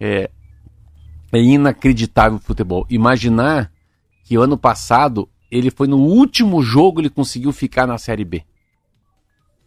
[0.00, 0.30] é,
[1.32, 2.86] é inacreditável o futebol.
[2.88, 3.70] Imaginar
[4.24, 8.42] que o ano passado ele foi no último jogo ele conseguiu ficar na Série B.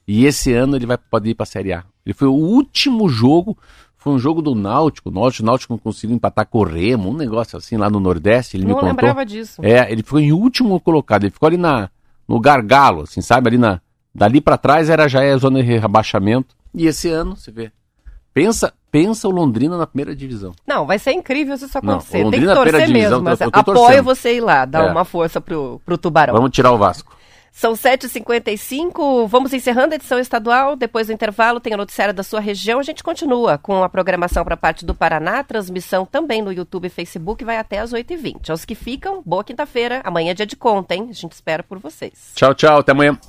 [0.07, 1.83] E esse ano ele vai poder ir para a Série A.
[2.05, 3.57] Ele foi o último jogo,
[3.97, 5.09] foi um jogo do Náutico.
[5.09, 8.57] O Náutico, o Náutico conseguiu empatar com o Remo, um negócio assim lá no Nordeste.
[8.57, 8.89] Ele não me contou.
[8.89, 9.61] lembrava disso.
[9.63, 11.23] É, ele foi em último colocado.
[11.23, 11.89] Ele ficou ali na,
[12.27, 13.47] no gargalo, assim, sabe?
[13.47, 13.79] Ali na,
[14.13, 16.53] dali para trás era já é a zona de rebaixamento.
[16.73, 17.71] E esse ano, você vê.
[18.33, 20.53] Pensa, pensa o Londrina na primeira divisão.
[20.67, 22.23] Não, vai ser incrível se isso acontecer.
[22.23, 23.43] Não, Tem que torcer divisão, mesmo.
[23.43, 24.91] Eu, eu apoio você ir lá, dar é.
[24.91, 26.35] uma força pro, pro Tubarão.
[26.35, 27.17] Vamos tirar o Vasco.
[27.51, 30.75] São 7h55, vamos encerrando a edição estadual.
[30.75, 32.79] Depois do intervalo, tem a noticiária da sua região.
[32.79, 36.85] A gente continua com a programação para a parte do Paraná, transmissão também no YouTube
[36.85, 38.51] e Facebook, vai até as 8h20.
[38.51, 40.01] Aos que ficam, boa quinta-feira.
[40.03, 41.07] Amanhã é dia de conta, hein?
[41.09, 42.31] A gente espera por vocês.
[42.35, 42.79] Tchau, tchau.
[42.79, 43.19] Até amanhã.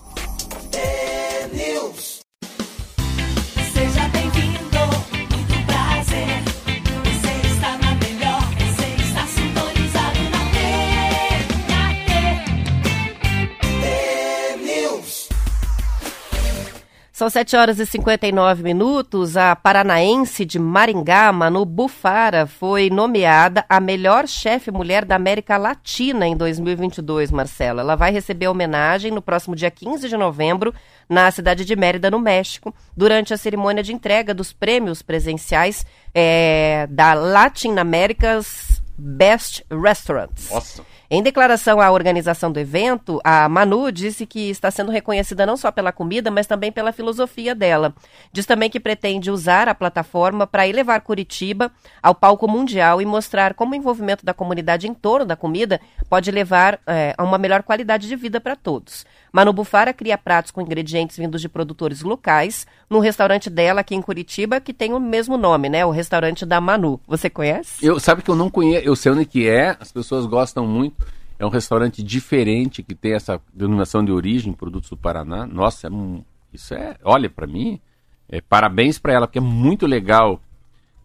[17.24, 19.34] São São 7 horas e 59 minutos.
[19.34, 26.26] A paranaense de Maringá, Manu Bufara, foi nomeada a melhor chefe mulher da América Latina
[26.26, 27.80] em 2022, Marcela.
[27.80, 30.74] Ela vai receber homenagem no próximo dia 15 de novembro,
[31.08, 36.86] na cidade de Mérida, no México, durante a cerimônia de entrega dos prêmios presenciais é,
[36.90, 40.50] da Latin America's Best Restaurants.
[40.50, 40.84] Nossa.
[41.14, 45.70] Em declaração à organização do evento, a Manu disse que está sendo reconhecida não só
[45.70, 47.94] pela comida, mas também pela filosofia dela.
[48.32, 51.70] Diz também que pretende usar a plataforma para elevar Curitiba
[52.02, 56.32] ao palco mundial e mostrar como o envolvimento da comunidade em torno da comida pode
[56.32, 59.06] levar é, a uma melhor qualidade de vida para todos.
[59.34, 64.00] Manu Bufara cria pratos com ingredientes vindos de produtores locais no restaurante dela aqui em
[64.00, 65.84] Curitiba, que tem o mesmo nome, né?
[65.84, 67.00] O restaurante da Manu.
[67.08, 67.84] Você conhece?
[67.84, 71.04] Eu sabe que eu não conheço, eu sei onde que é, as pessoas gostam muito.
[71.36, 75.44] É um restaurante diferente que tem essa denominação de origem, produtos do Paraná.
[75.44, 77.80] Nossa, é um, isso é, olha para mim,
[78.28, 80.40] é, parabéns para ela, porque é muito legal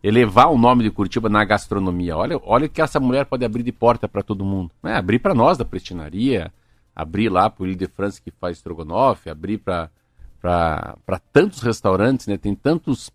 [0.04, 2.16] elevar o nome de Curitiba na gastronomia.
[2.16, 4.70] Olha, olha que essa mulher pode abrir de porta para todo mundo.
[4.84, 6.54] É, abrir para nós da prestinaria,
[6.96, 9.90] abrir lá para o Ile de France que faz estrogonofe, abrir para
[11.32, 12.38] tantos restaurantes, né?
[12.38, 13.12] Tem tantos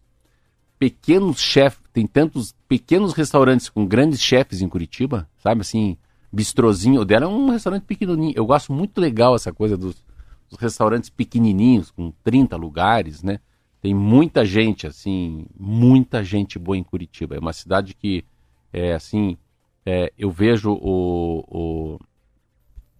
[0.78, 5.96] pequenos chefes, tem tantos pequenos restaurantes com grandes chefes em Curitiba, sabe assim,
[6.32, 7.00] bistrozinho.
[7.00, 8.34] O dela é um restaurante pequenininho.
[8.36, 10.04] Eu gosto muito legal essa coisa dos,
[10.50, 13.38] dos restaurantes pequenininhos, com 30 lugares, né?
[13.80, 17.36] Tem muita gente, assim, muita gente boa em Curitiba.
[17.36, 18.24] É uma cidade que,
[18.72, 19.36] é assim,
[19.84, 21.98] é, eu vejo o, o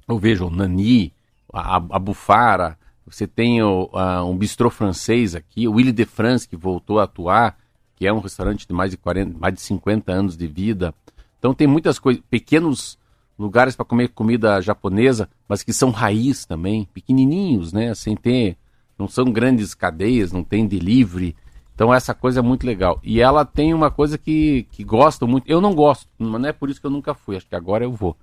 [0.09, 1.13] eu vejo o Nani,
[1.53, 6.49] a, a Bufara, você tem o, a, um bistrô francês aqui, o Willy de France,
[6.49, 7.57] que voltou a atuar,
[7.97, 10.95] que é um restaurante de mais de, 40, mais de 50 anos de vida.
[11.39, 12.99] Então tem muitas coisas, pequenos
[13.39, 17.95] lugares para comer comida japonesa, mas que são raiz também, pequenininhos, né?
[17.95, 18.57] Sem ter,
[18.99, 21.37] não são grandes cadeias, não tem delivery.
[21.75, 23.01] Então essa coisa é muito legal.
[23.03, 25.49] E ela tem uma coisa que, que gosto muito.
[25.49, 27.37] Eu não gosto, mas não é por isso que eu nunca fui.
[27.37, 28.17] Acho que agora eu vou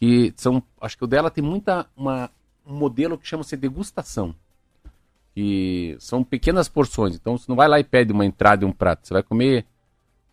[0.00, 2.30] que são, acho que o dela tem muita uma,
[2.66, 4.34] um modelo que chama-se degustação,
[5.34, 7.14] que são pequenas porções.
[7.14, 9.66] Então você não vai lá e pede uma entrada e um prato, você vai comer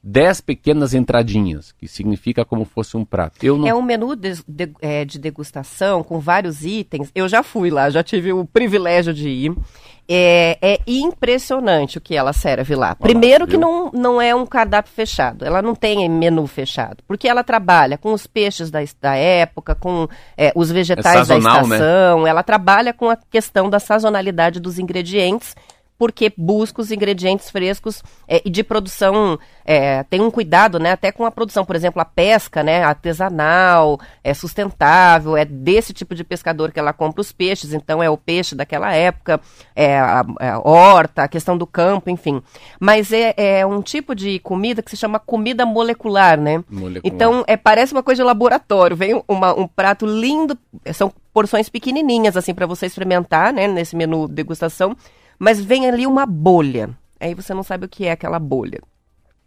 [0.07, 3.45] dez pequenas entradinhas, que significa como fosse um prato.
[3.45, 3.67] Não...
[3.67, 7.11] É um menu de, de, é, de degustação com vários itens.
[7.13, 9.55] Eu já fui lá, já tive o privilégio de ir.
[10.09, 12.95] É, é, impressionante o que ela serve lá.
[12.95, 17.43] Primeiro que não, não é um cardápio fechado, ela não tem menu fechado, porque ela
[17.43, 21.75] trabalha com os peixes da, da época, com é, os vegetais é sazonal, da né?
[21.75, 22.29] estação, né?
[22.29, 25.53] ela trabalha com a questão da sazonalidade dos ingredientes
[25.97, 31.12] porque busca os ingredientes frescos é, e de produção, é, tem um cuidado, né, até
[31.12, 36.23] com a produção, por exemplo, a pesca, né, artesanal, é sustentável, é desse tipo de
[36.23, 39.41] pescador que ela compra os peixes, então é o peixe daquela época,
[39.75, 42.41] é a, é a horta, a questão do campo, enfim.
[42.79, 46.63] Mas é, é, um tipo de comida que se chama comida molecular, né?
[46.69, 47.01] Molecular.
[47.03, 50.57] Então, é, parece uma coisa de laboratório, vem uma, um prato lindo,
[50.93, 54.95] são porções pequenininhas, assim, para você experimentar, né, nesse menu degustação,
[55.39, 56.89] mas vem ali uma bolha.
[57.19, 58.82] Aí você não sabe o que é aquela bolha.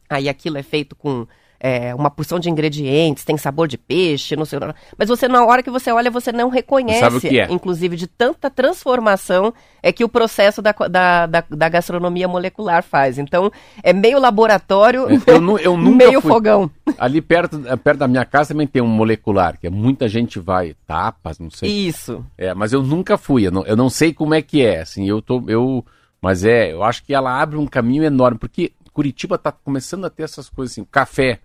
[0.09, 1.27] Aí aquilo é feito com
[1.61, 4.59] é, uma porção de ingredientes, tem sabor de peixe, não sei.
[4.97, 7.29] Mas você, na hora que você olha, você não reconhece.
[7.29, 7.53] O é.
[7.53, 13.19] Inclusive, de tanta transformação é que o processo da, da, da, da gastronomia molecular faz.
[13.19, 16.31] Então, é meio laboratório, eu, eu meio fui.
[16.33, 16.71] fogão.
[16.99, 20.75] Ali perto, perto da minha casa também tem um molecular, que é, muita gente vai,
[20.87, 21.71] tapas, não sei.
[21.71, 22.25] Isso.
[22.39, 25.07] É, mas eu nunca fui, eu não, eu não sei como é que é, assim,
[25.07, 25.85] eu tô, eu,
[26.23, 30.11] mas é, eu acho que ela abre um caminho enorme, porque Curitiba está começando a
[30.11, 31.41] ter essas coisas assim, café,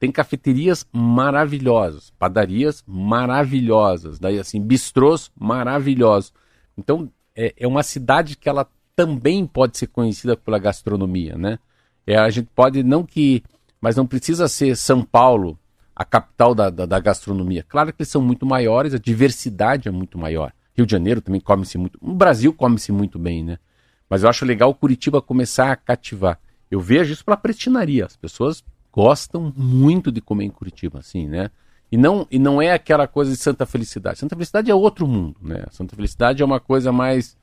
[0.00, 6.32] tem cafeterias maravilhosas, padarias maravilhosas, daí assim, bistrôs maravilhosos.
[6.76, 11.58] Então, é, é uma cidade que ela também pode ser conhecida pela gastronomia, né?
[12.06, 13.44] É, a gente pode, não que,
[13.78, 15.58] mas não precisa ser São Paulo
[15.94, 17.62] a capital da, da, da gastronomia.
[17.68, 20.50] Claro que eles são muito maiores, a diversidade é muito maior.
[20.74, 23.58] Rio de Janeiro também come-se muito, o Brasil come-se muito bem, né?
[24.08, 26.40] Mas eu acho legal Curitiba começar a cativar.
[26.70, 28.06] Eu vejo isso pela prestinaria.
[28.06, 31.50] As pessoas gostam muito de comer em Curitiba, assim, né?
[31.90, 34.18] E não, e não é aquela coisa de Santa Felicidade.
[34.18, 35.64] Santa Felicidade é outro mundo, né?
[35.70, 37.36] Santa Felicidade é uma coisa mais,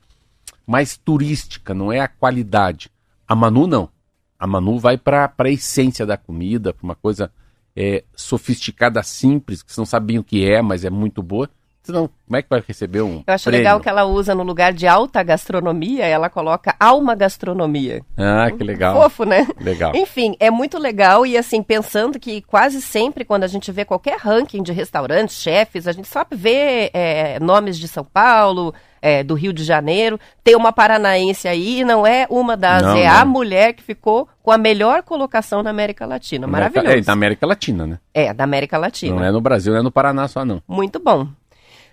[0.66, 2.90] mais turística, não é a qualidade.
[3.26, 3.90] A Manu não.
[4.38, 7.30] A Manu vai para a essência da comida, para uma coisa
[7.76, 11.50] é, sofisticada, simples, que você não sabe bem o que é, mas é muito boa.
[11.92, 13.58] Não, como é que vai receber um Eu acho prêmio?
[13.60, 18.02] legal que ela usa no lugar de alta gastronomia, ela coloca alma gastronomia.
[18.16, 18.94] Ah, que legal.
[19.02, 19.46] Fofo, né?
[19.60, 19.92] Legal.
[19.94, 24.18] Enfim, é muito legal e assim, pensando que quase sempre quando a gente vê qualquer
[24.18, 29.34] ranking de restaurantes, chefes, a gente só vê é, nomes de São Paulo, é, do
[29.34, 33.16] Rio de Janeiro, tem uma paranaense aí não é uma das, Não, é não.
[33.20, 36.46] a mulher que ficou com a melhor colocação na América Latina.
[36.48, 36.88] Maravilhoso.
[36.96, 37.98] É, na América Latina, né?
[38.12, 39.14] É, da América Latina.
[39.14, 40.60] Não é no Brasil, não é no Paraná só, não.
[40.66, 41.28] Muito bom.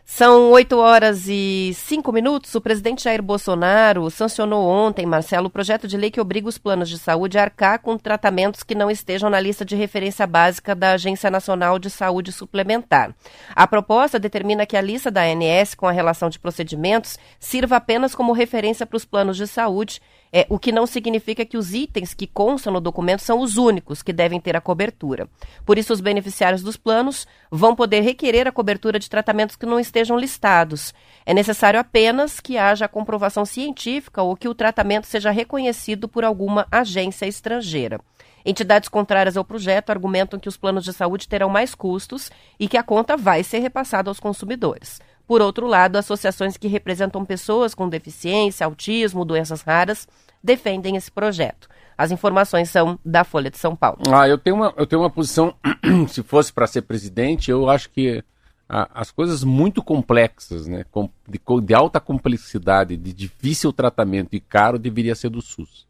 [0.07, 2.53] São 8 horas e 5 minutos.
[2.53, 6.89] O presidente Jair Bolsonaro sancionou ontem, Marcelo, o projeto de lei que obriga os planos
[6.89, 10.91] de saúde a arcar com tratamentos que não estejam na lista de referência básica da
[10.91, 13.15] Agência Nacional de Saúde Suplementar.
[13.55, 18.13] A proposta determina que a lista da ANS com a relação de procedimentos sirva apenas
[18.13, 19.99] como referência para os planos de saúde,
[20.37, 24.03] é, o que não significa que os itens que constam no documento são os únicos
[24.03, 25.29] que devem ter a cobertura.
[25.65, 29.79] Por isso, os beneficiários dos planos vão poder requerer a cobertura de tratamentos que não
[29.79, 30.93] estejam listados.
[31.25, 36.25] É necessário apenas que haja a comprovação científica ou que o tratamento seja reconhecido por
[36.25, 38.01] alguma agência estrangeira.
[38.45, 42.29] Entidades contrárias ao projeto argumentam que os planos de saúde terão mais custos
[42.59, 44.99] e que a conta vai ser repassada aos consumidores.
[45.27, 50.07] Por outro lado, associações que representam pessoas com deficiência, autismo, doenças raras,
[50.45, 51.67] defendem esse projeto.
[51.97, 53.99] As informações são da Folha de São Paulo.
[54.13, 55.55] Ah, eu tenho uma, eu tenho uma posição,
[56.07, 58.23] se fosse para ser presidente, eu acho que
[58.67, 64.79] as coisas muito complexas, né, com- de, de alta complexidade, de difícil tratamento e caro,
[64.79, 65.85] deveria ser do SUS.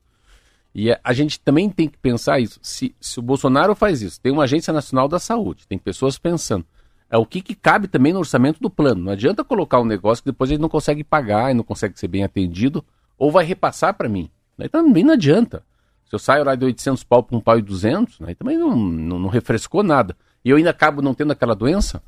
[0.73, 2.59] E a, a gente também tem que pensar isso.
[2.61, 6.65] Se, se o Bolsonaro faz isso, tem uma Agência Nacional da Saúde, tem pessoas pensando.
[7.09, 9.05] É o que, que cabe também no orçamento do plano.
[9.05, 12.09] Não adianta colocar um negócio que depois ele não consegue pagar e não consegue ser
[12.09, 12.83] bem atendido,
[13.17, 14.29] ou vai repassar para mim.
[14.57, 15.63] Daí também não adianta.
[16.05, 18.75] Se eu saio lá de 800 pau para um pau e 200, aí também não,
[18.75, 20.15] não, não refrescou nada.
[20.43, 22.01] E eu ainda acabo não tendo aquela doença.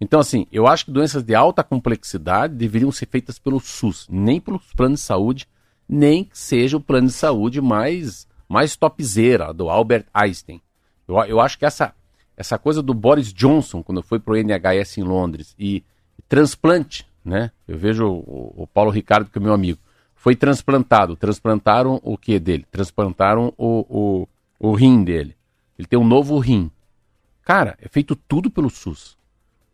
[0.00, 4.40] Então, assim, eu acho que doenças de alta complexidade deveriam ser feitas pelo SUS, nem
[4.40, 5.48] pelos planos de saúde,
[5.88, 10.60] nem que seja o plano de saúde mais, mais topzera, do Albert Einstein.
[11.06, 11.94] Eu, eu acho que essa,
[12.36, 15.84] essa coisa do Boris Johnson, quando foi pro NHS em Londres, e
[16.28, 17.50] transplante, né?
[17.68, 19.78] Eu vejo o, o Paulo Ricardo, que é meu amigo,
[20.22, 21.16] foi transplantado.
[21.16, 22.64] Transplantaram o que dele?
[22.70, 24.28] Transplantaram o, o,
[24.60, 25.34] o rim dele.
[25.76, 26.70] Ele tem um novo rim.
[27.42, 29.18] Cara, é feito tudo pelo SUS.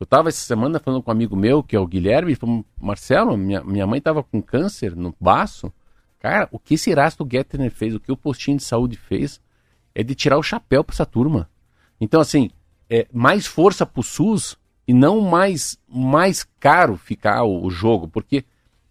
[0.01, 2.65] Eu estava essa semana falando com um amigo meu, que é o Guilherme, e falou,
[2.81, 5.71] Marcelo, minha, minha mãe estava com câncer no baço.
[6.19, 9.43] Cara, o que esse Erasto Gettner fez, o que o postinho de saúde fez,
[9.95, 11.47] é de tirar o chapéu para essa turma.
[12.01, 12.49] Então, assim,
[12.89, 18.09] é mais força para o SUS e não mais, mais caro ficar o, o jogo,
[18.09, 18.47] porque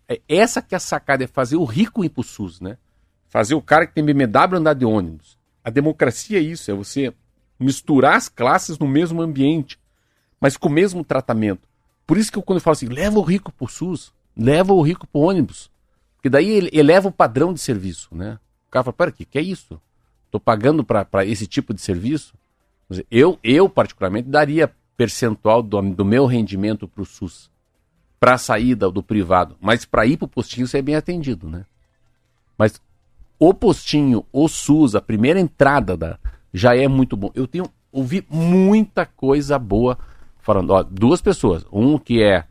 [0.08, 2.78] é essa que é a sacada, é fazer o rico ir pro SUS, né?
[3.30, 5.38] Fazer o cara que tem BMW andar de ônibus.
[5.64, 7.14] A democracia é isso, é você
[7.60, 9.78] misturar as classes no mesmo ambiente,
[10.40, 11.68] mas com o mesmo tratamento.
[12.06, 14.82] Por isso que eu, quando eu falo assim, leva o rico pro SUS, leva o
[14.82, 15.70] rico pro ônibus.
[16.16, 18.40] Porque daí ele eleva o padrão de serviço, né?
[18.68, 19.80] O cara fala, pera aqui, que é isso?
[20.32, 22.34] Tô pagando para esse tipo de serviço?
[23.12, 27.52] Eu, eu, particularmente, daria percentual do, do meu rendimento pro SUS
[28.20, 31.66] para saída do privado, mas para ir para o postinho você é bem atendido, né?
[32.58, 32.82] Mas
[33.40, 36.20] o postinho, o SUS, a primeira entrada da,
[36.52, 37.32] já é muito bom.
[37.36, 39.98] Eu tenho ouvi muita coisa boa
[40.40, 42.46] falando, ó, duas pessoas, um que é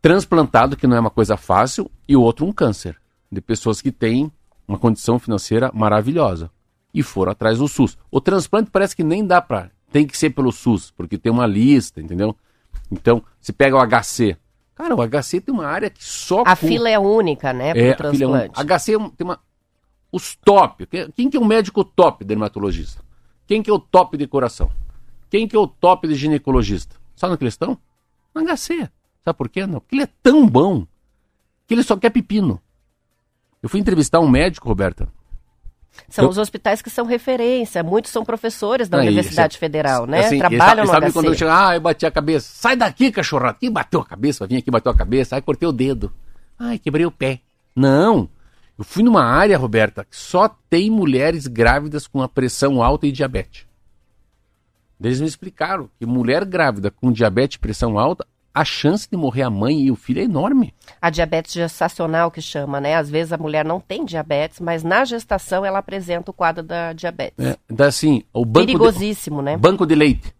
[0.00, 2.96] transplantado, que não é uma coisa fácil, e o outro um câncer,
[3.30, 4.32] de pessoas que têm
[4.66, 6.50] uma condição financeira maravilhosa
[6.94, 7.96] e foram atrás do SUS.
[8.10, 11.46] O transplante parece que nem dá para, tem que ser pelo SUS, porque tem uma
[11.46, 12.36] lista, entendeu?
[12.90, 14.36] Então, se pega o HC,
[14.74, 16.42] Cara, o HC tem uma área que só.
[16.42, 18.48] A com- fila é única, né, é, a fila é.
[18.54, 19.38] HC é tem uma.
[20.10, 20.86] Os top.
[21.14, 23.02] Quem que é o médico top dermatologista?
[23.46, 24.70] Quem que é o top de coração?
[25.30, 26.96] Quem que é o top de ginecologista?
[27.16, 27.78] Sabe onde eles estão?
[28.34, 28.90] No HC.
[29.24, 29.66] Sabe por quê?
[29.66, 30.86] Não, porque ele é tão bom
[31.66, 32.60] que ele só quer pepino.
[33.62, 35.08] Eu fui entrevistar um médico, Roberta.
[36.08, 39.60] São Eu- os hospitais que são referência, muitos são professores da Ah, Universidade isso.
[39.60, 40.20] Federal, né?
[40.26, 42.48] Assim, e Trabalham sabe, no sabe quando eu chego, ah, eu bati a cabeça.
[42.54, 43.58] Sai daqui, cachorrado.
[43.58, 44.46] Quem bateu a cabeça?
[44.46, 45.34] Vim aqui, bateu a cabeça.
[45.36, 46.12] Ai, cortei o dedo.
[46.58, 47.40] Ai, quebrei o pé.
[47.76, 48.28] Não.
[48.78, 53.12] Eu fui numa área, Roberta, que só tem mulheres grávidas com a pressão alta e
[53.12, 53.66] diabetes.
[55.02, 59.42] Eles me explicaram que mulher grávida com diabetes e pressão alta, a chance de morrer
[59.42, 60.74] a mãe e o filho é enorme.
[61.00, 62.96] A diabetes gestacional que chama, né?
[62.96, 66.92] Às vezes a mulher não tem diabetes, mas na gestação ela apresenta o quadro da
[66.92, 67.44] diabetes.
[67.44, 69.56] É, então, assim, o banco de, Perigosíssimo, né?
[69.56, 70.34] Banco de leite.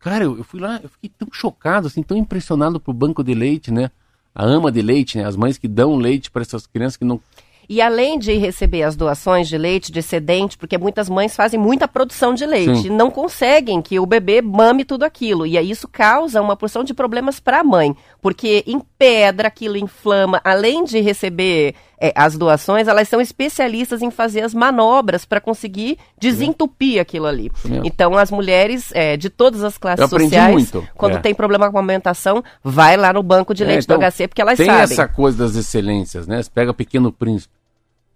[0.00, 3.34] Cara, eu, eu fui lá, eu fiquei tão chocado, assim, tão impressionado pro banco de
[3.34, 3.90] leite, né?
[4.34, 5.24] A ama de leite, né?
[5.24, 7.20] As mães que dão leite para essas crianças que não.
[7.68, 11.86] E além de receber as doações de leite, de excedente, porque muitas mães fazem muita
[11.88, 12.86] produção de leite, Sim.
[12.86, 15.46] e não conseguem que o bebê mame tudo aquilo.
[15.46, 20.40] E aí isso causa uma porção de problemas para a mãe, porque empedra, aquilo inflama.
[20.44, 25.96] Além de receber é, as doações, elas são especialistas em fazer as manobras para conseguir
[26.18, 27.48] desentupir aquilo ali.
[27.84, 31.20] Então as mulheres é, de todas as classes sociais, muito, quando é.
[31.20, 34.26] tem problema com a amamentação, vai lá no banco de É, leite então, do HC,
[34.26, 34.82] porque elas Tem sabem.
[34.82, 36.42] essa coisa das excelências, né?
[36.42, 37.54] Você pega Pequeno Príncipe.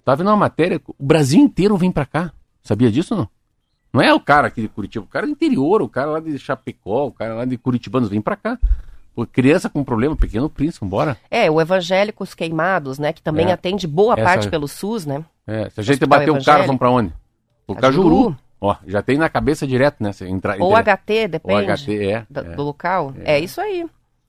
[0.04, 2.32] Tava vendo uma matéria, o Brasil inteiro vem pra cá.
[2.64, 3.28] Sabia disso ou não?
[3.92, 6.36] Não é o cara aqui de Curitiba, o cara do interior, o cara lá de
[6.40, 8.58] Chapecó, o cara lá de Curitibanos vem pra cá.
[9.24, 11.16] Criança com problema, Pequeno Príncipe, vambora.
[11.30, 13.12] É, o Evangélicos Queimados, né?
[13.12, 13.52] Que também É.
[13.52, 15.24] atende boa Essa- parte pelo SUS, né?
[15.46, 17.12] É, se a gente bater o cara, vamos pra onde?
[17.66, 18.36] O Cajuru.
[18.60, 20.10] Ó, já tem na cabeça direto, né?
[20.22, 22.26] Entra, Ou entra- HT, depende O HT, é.
[22.28, 22.44] da- é.
[22.56, 23.14] do local.
[23.24, 23.38] É.
[23.38, 23.86] isso aí.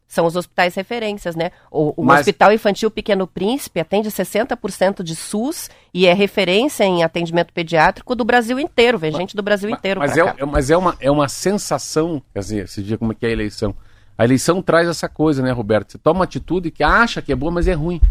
[0.10, 1.52] São os hospitais referências, né?
[1.70, 7.04] O, o Mas- Hospital Infantil Pequeno Príncipe atende 60% de SUS e é referência em
[7.04, 8.98] atendimento pediátrico do Brasil inteiro.
[8.98, 10.36] Vem gente do Brasil inteiro Mas, é, cá.
[10.38, 13.30] é- mas é, uma, é uma sensação, quer dizer, esse dia como é que é
[13.30, 13.76] a eleição.
[14.18, 15.92] A eleição traz essa coisa, né, Roberto?
[15.92, 18.02] Você toma uma atitude que acha que é boa, mas é ruim.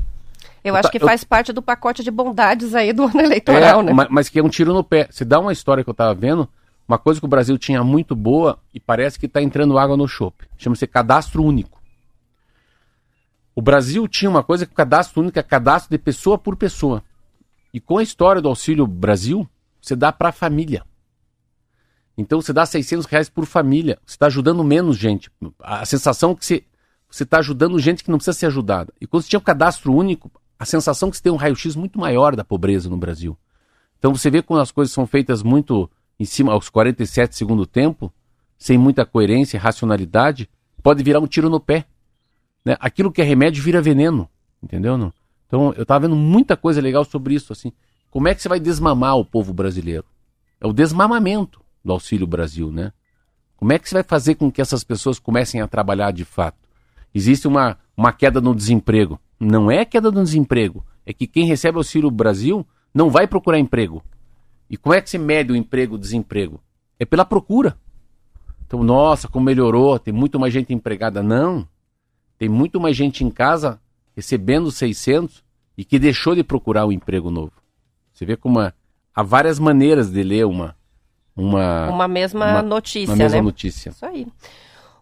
[0.63, 3.21] Eu eu acho ta- que eu- faz parte do pacote de bondades aí do ano
[3.23, 3.93] eleitoral, É, né?
[3.93, 5.09] ma- Mas que é um tiro no pé.
[5.11, 6.49] Se dá uma história que eu tava vendo,
[6.89, 10.07] uma coisa que o Brasil tinha muito boa e parece que tá entrando água no
[10.07, 10.47] chope.
[10.57, 11.81] Chama-se cadastro único.
[13.55, 17.03] O Brasil tinha uma coisa que o cadastro único é cadastro de pessoa por pessoa.
[17.73, 19.49] E com a história do Auxílio Brasil,
[19.81, 20.83] você dá para a família.
[22.17, 23.99] Então você dá 600 reais por família.
[24.07, 25.31] Você está ajudando menos gente.
[25.61, 26.65] A sensação que você
[27.11, 28.93] está ajudando gente que não precisa ser ajudada.
[29.01, 31.99] E quando você tinha o cadastro único, a sensação que você tem um raio-x muito
[31.99, 33.37] maior da pobreza no Brasil.
[33.99, 37.67] Então você vê quando as coisas são feitas muito em cima, aos 47 do segundo
[37.67, 38.13] tempo,
[38.59, 40.49] sem muita coerência e racionalidade,
[40.83, 41.85] pode virar um tiro no pé.
[42.65, 42.77] Né?
[42.81, 44.29] Aquilo que é remédio vira veneno,
[44.63, 44.97] entendeu?
[44.97, 45.13] Não?
[45.47, 47.53] Então eu estava vendo muita coisa legal sobre isso.
[47.53, 47.71] assim.
[48.11, 50.07] Como é que você vai desmamar o povo brasileiro?
[50.59, 52.93] É o desmamamento do Auxílio Brasil, né?
[53.57, 56.59] Como é que você vai fazer com que essas pessoas comecem a trabalhar de fato?
[57.15, 59.19] Existe uma, uma queda no desemprego.
[59.41, 60.85] Não é queda no desemprego.
[61.07, 64.03] É que quem recebe Auxílio Brasil não vai procurar emprego.
[64.69, 66.61] E como é que se mede o emprego o desemprego?
[66.99, 67.79] É pela procura.
[68.67, 71.23] Então, nossa, como melhorou, tem muito mais gente empregada.
[71.23, 71.67] Não.
[72.37, 73.81] Tem muito mais gente em casa
[74.15, 75.43] recebendo 600
[75.79, 77.53] e que deixou de procurar um emprego novo.
[78.13, 78.73] Você vê como há-
[79.15, 80.75] há várias maneiras de ler uma
[81.37, 83.43] uma, Uma mesma uma- notícia, uma mesma né?
[83.43, 83.91] notícia.
[83.91, 84.27] Isso aí.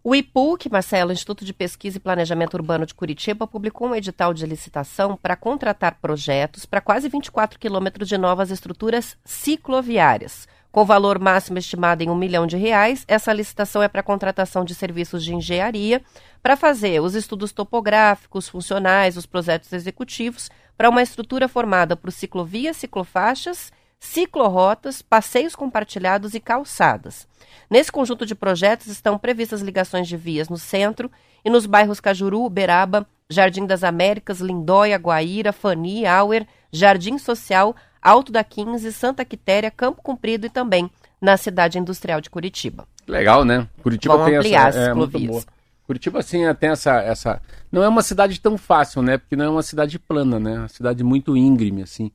[0.03, 4.45] O IPUC, Marcelo, Instituto de Pesquisa e Planejamento Urbano de Curitiba, publicou um edital de
[4.45, 10.47] licitação para contratar projetos para quase 24 quilômetros de novas estruturas cicloviárias.
[10.71, 14.75] Com valor máximo estimado em um milhão de reais, essa licitação é para contratação de
[14.75, 16.03] serviços de engenharia
[16.43, 22.77] para fazer os estudos topográficos, funcionais, os projetos executivos para uma estrutura formada por ciclovias,
[22.77, 27.27] ciclofaixas ciclorotas, passeios compartilhados e calçadas.
[27.71, 31.11] Nesse conjunto de projetos estão previstas ligações de vias no centro
[31.45, 38.31] e nos bairros Cajuru, Uberaba, Jardim das Américas, Lindóia, Guaíra, Fani, Auer, Jardim Social, Alto
[38.31, 40.91] da 15, Santa Quitéria, Campo Comprido e também
[41.21, 42.87] na cidade industrial de Curitiba.
[43.09, 43.67] Legal, né?
[43.83, 45.31] Curitiba Vão tem ampliar essa as é, muito ciclovias.
[45.31, 45.55] boa.
[45.87, 49.19] Curitiba assim tem essa essa não é uma cidade tão fácil, né?
[49.19, 50.55] Porque não é uma cidade plana, né?
[50.55, 52.11] É uma cidade muito íngreme assim.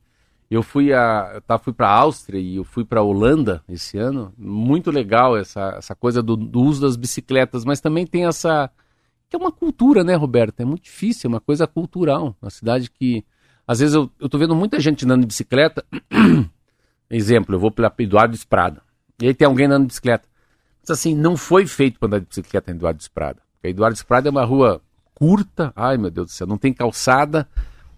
[0.50, 4.34] Eu fui a tá, fui para Áustria e eu fui para Holanda esse ano.
[4.38, 8.70] Muito legal essa essa coisa do, do uso das bicicletas, mas também tem essa
[9.30, 10.60] que é uma cultura, né, Roberto?
[10.62, 12.36] É muito difícil, é uma coisa cultural.
[12.42, 13.24] Uma cidade que
[13.68, 15.86] às vezes eu, eu tô vendo muita gente andando de bicicleta.
[17.08, 18.82] Exemplo, eu vou pela Eduardo Esprada.
[19.22, 20.28] E aí tem alguém andando de bicicleta.
[20.82, 23.40] Mas assim, não foi feito para andar de bicicleta em Eduardo Esprada.
[23.54, 24.82] Porque Eduardo Esprada é uma rua
[25.14, 27.48] curta, ai meu Deus do céu, não tem calçada,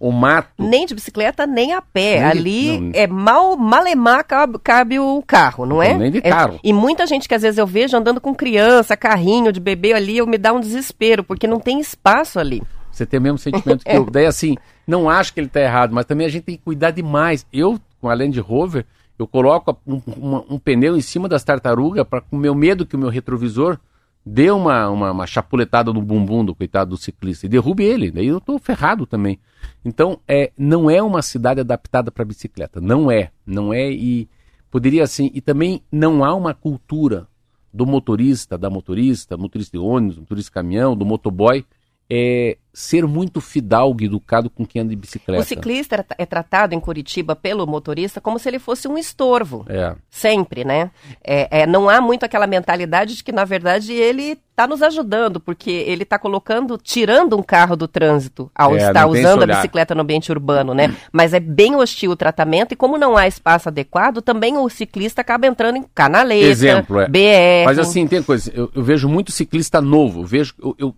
[0.02, 0.50] o mato.
[0.58, 2.20] Nem de bicicleta, nem a pé.
[2.20, 2.92] Nem de- Ali não.
[2.94, 5.94] é mal, malemar cabe, cabe o carro, não é?
[5.98, 6.60] Nem de É- carro.
[6.64, 10.18] e muita gente que às vezes eu vejo andando com criança, carrinho de bebê ali,
[10.18, 12.62] eu me dá um desespero, porque não tem espaço ali.
[12.92, 14.04] Você tem o mesmo sentimento que eu.
[14.12, 16.92] Daí assim, não acho que ele está errado, mas também a gente tem que cuidar
[16.92, 17.46] demais.
[17.54, 18.86] Eu, com a Land Rover,
[19.20, 22.86] eu coloco um, uma- um pneu em cima das tartarugas para com o meu medo
[22.86, 23.78] que o meu retrovisor
[24.26, 28.12] dê uma, uma, uma chapuletada no bumbum do coitado do ciclista e derrube ele.
[28.12, 29.40] Daí eu estou ferrado também.
[29.84, 32.80] Então, é, não é uma cidade adaptada para bicicleta.
[32.80, 33.32] Não é.
[33.46, 34.30] Não é e
[34.70, 35.32] poderia assim.
[35.34, 37.28] E também não há uma cultura
[37.74, 41.66] do motorista, da motorista, motorista de ônibus, motorista de caminhão, do motoboy,
[42.14, 45.42] é, ser muito fidalgo e educado com quem anda de bicicleta.
[45.42, 49.66] O ciclista é tratado em Curitiba pelo motorista como se ele fosse um estorvo.
[49.70, 49.96] É.
[50.10, 50.92] Sempre, né?
[51.24, 55.40] É, é, não há muito aquela mentalidade de que, na verdade, ele está nos ajudando,
[55.40, 59.96] porque ele está colocando, tirando um carro do trânsito ao É, estar usando a bicicleta
[59.96, 60.94] no ambiente urbano, né?
[61.14, 65.22] Mas é bem hostil o tratamento, e como não há espaço adequado, também o ciclista
[65.22, 67.08] acaba entrando em canaleta, Exemplo, é.
[67.08, 67.66] BR.
[67.66, 70.96] Mas assim, tem coisa, eu, eu vejo muito ciclista novo, eu vejo, eu, eu,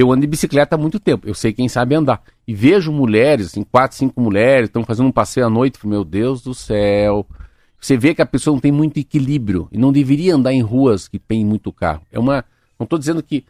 [0.00, 2.22] eu ando de bicicleta há muito tempo, eu sei quem sabe andar.
[2.46, 6.42] E vejo mulheres, assim, quatro, cinco mulheres, estão fazendo um passeio à noite, meu Deus
[6.42, 7.26] do céu.
[7.80, 11.08] Você vê que a pessoa não tem muito equilíbrio e não deveria andar em ruas
[11.08, 12.02] que tem muito carro.
[12.10, 12.44] É uma.
[12.78, 13.44] Não estou dizendo que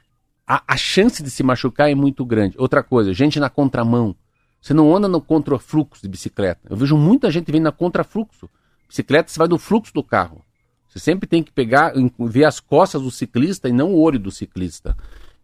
[0.46, 2.56] a, a chance de se machucar é muito grande.
[2.58, 4.14] Outra coisa, gente na contramão.
[4.60, 6.60] Você não anda no contrafluxo de bicicleta.
[6.68, 8.48] Eu vejo muita gente vindo na contrafluxo.
[8.88, 10.42] Bicicleta, você vai do fluxo do carro.
[10.88, 14.30] Você sempre tem que pegar, ver as costas do ciclista e não o olho do
[14.30, 14.96] ciclista.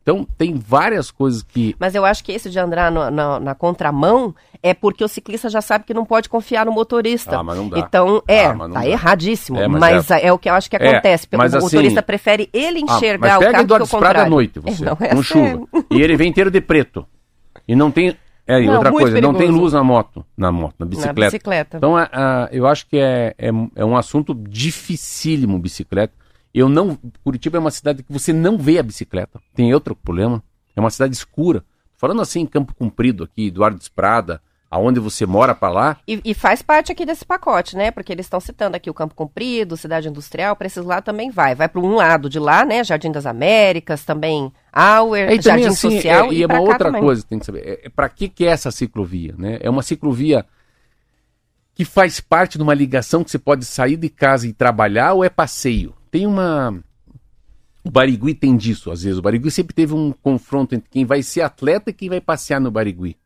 [0.05, 1.75] Então, tem várias coisas que.
[1.79, 5.49] Mas eu acho que esse de andar no- na, na contramão é porque o ciclista
[5.49, 7.39] já sabe que não pode confiar no motorista.
[7.39, 7.79] Ah, mas não dá.
[7.79, 8.87] Então, é, Ah, mas não tá dá.
[8.87, 9.59] erradíssimo.
[9.59, 10.31] É, mas mas é...
[10.31, 11.27] o que eu acho que É, acontece.
[11.27, 13.97] porque mas o assim- motorista prefere ele Ah, enxergar mas o pega carro Eduardo do
[13.97, 15.67] o à noite, você, Não, com essa chuva.
[15.91, 17.07] E ele vem inteiro de preto.
[17.67, 18.15] E não tem.
[18.47, 19.63] É, e Não, outra coisa, não tem perigoso.
[19.63, 20.23] luz na moto.
[20.37, 21.21] Na moto, na Na bicicleta.
[21.31, 21.77] bicicleta.
[21.79, 26.13] Então, a- a- eu acho que é, é, é um assunto dificílimo bicicleta.
[26.55, 26.97] Eu não.
[27.25, 29.41] Curitiba é uma cidade que você não vê a bicicleta.
[29.55, 30.43] Tem outro problema.
[30.77, 31.65] É uma cidade escura.
[31.97, 34.41] Falando assim em Campo Comprido, aqui, Eduardo Esprada,
[34.71, 35.97] aonde você mora para lá.
[36.07, 37.91] E, e faz parte aqui desse pacote, né?
[37.91, 41.55] Porque eles estão citando aqui o Campo Comprido, Cidade Industrial, para esses lados também vai.
[41.55, 42.85] Vai para um lado de lá, né?
[42.85, 46.31] Jardim das Américas, também Auer, É, também, Jardim assim, Social.
[46.31, 47.03] é, e é uma outra também.
[47.03, 47.63] coisa que tem que saber.
[47.67, 49.35] É, é para que, que é essa ciclovia?
[49.39, 49.59] Né?
[49.61, 50.45] É uma ciclovia
[51.75, 55.25] que faz parte de uma ligação que você pode sair de casa e trabalhar ou
[55.25, 55.95] é passeio?
[56.15, 56.73] Tem uma.
[57.83, 59.19] O Barigui tem disso, às vezes.
[59.19, 62.61] O Barigui sempre teve um confronto entre quem vai ser atleta e quem vai passear
[62.61, 63.17] no Barigui.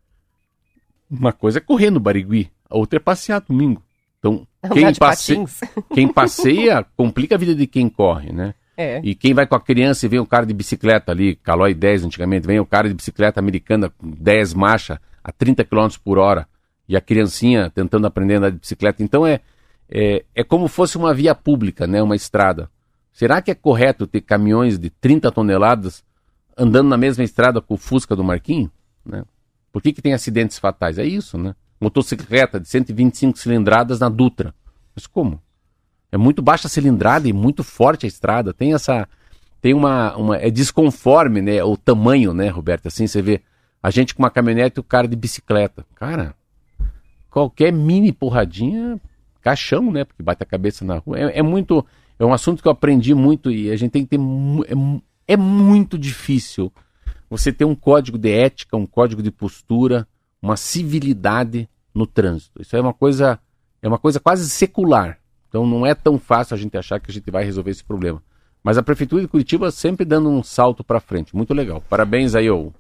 [1.11, 3.83] Uma coisa é correr no Barigui, a outra é passear domingo.
[4.19, 5.37] Então, Andar quem, passe...
[5.93, 8.55] quem passeia complica a vida de quem corre, né?
[8.75, 9.03] É.
[9.05, 12.05] E quem vai com a criança e vem o cara de bicicleta ali, Calói 10
[12.05, 16.49] antigamente, vem o cara de bicicleta americana com 10 marcha a 30 km por hora
[16.89, 19.03] e a criancinha tentando aprender a andar de bicicleta.
[19.03, 19.41] Então é,
[19.91, 22.71] é, é como fosse uma via pública, né, uma estrada.
[23.19, 26.05] Será que é correto ter caminhões de 30 toneladas
[26.57, 28.71] andando na mesma estrada com o Fusca do Marquinho?
[29.05, 29.25] Né?
[29.73, 30.99] Por que, que tem acidentes fatais?
[30.99, 31.57] É isso, né?
[31.81, 34.55] Motocicleta de 125 cilindradas na Dutra.
[34.95, 35.43] Mas como?
[36.13, 38.55] É muito baixa a cilindrada e muito forte a estrada.
[38.55, 39.09] Tem essa.
[39.61, 40.17] Tem uma.
[40.17, 41.61] uma é desconforme, né?
[41.65, 42.87] O tamanho, né, Roberto?
[42.87, 43.43] Assim, você vê
[43.83, 45.85] a gente com uma caminhonete e o cara de bicicleta.
[45.97, 46.37] Cara,
[47.29, 49.01] qualquer mini porradinha,
[49.41, 50.05] caixão, né?
[50.05, 51.19] Porque bate a cabeça na rua.
[51.19, 51.85] É, é muito.
[52.19, 54.21] É um assunto que eu aprendi muito e a gente tem que ter.
[54.67, 56.73] É, é muito difícil
[57.31, 60.07] você ter um código de ética, um código de postura,
[60.41, 62.61] uma civilidade no trânsito.
[62.61, 63.39] Isso é uma coisa.
[63.81, 65.19] É uma coisa quase secular.
[65.49, 68.23] Então não é tão fácil a gente achar que a gente vai resolver esse problema.
[68.63, 71.35] Mas a Prefeitura de Curitiba sempre dando um salto para frente.
[71.35, 71.83] Muito legal.
[71.89, 72.73] Parabéns aí ao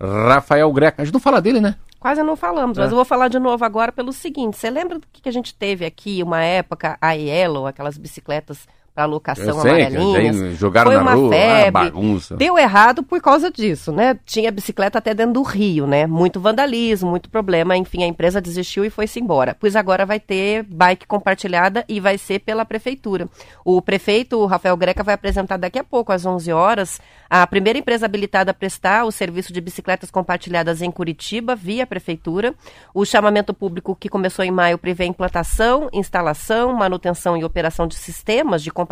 [0.00, 1.02] Rafael Greca.
[1.02, 1.74] A gente não fala dele, né?
[1.98, 2.82] Quase não falamos, É.
[2.82, 4.56] mas eu vou falar de novo agora pelo seguinte.
[4.56, 8.68] Você lembra do que que a gente teve aqui uma época, a Yellow, aquelas bicicletas
[8.94, 10.40] para locação amarelinhas?
[10.40, 11.66] daí jogaram Foi na uma rua, febre.
[11.66, 12.36] ah, bagunça.
[12.36, 14.16] Deu errado por causa disso, né?
[14.24, 16.06] Tinha bicicleta até dentro do Rio, né?
[16.06, 17.76] Muito vandalismo, muito problema.
[17.76, 19.56] Enfim, a empresa desistiu e foi-se embora.
[19.58, 23.28] Pois agora vai ter bike compartilhada e vai ser pela prefeitura.
[23.64, 27.78] O prefeito o Rafael Greca vai apresentar daqui a pouco, às 11 horas, a primeira
[27.78, 32.54] empresa habilitada a prestar o serviço de bicicletas compartilhadas em Curitiba via prefeitura.
[32.94, 37.96] O chamamento público que começou em maio prevê a implantação, instalação, manutenção e operação de
[37.96, 38.83] sistemas de compartilhamento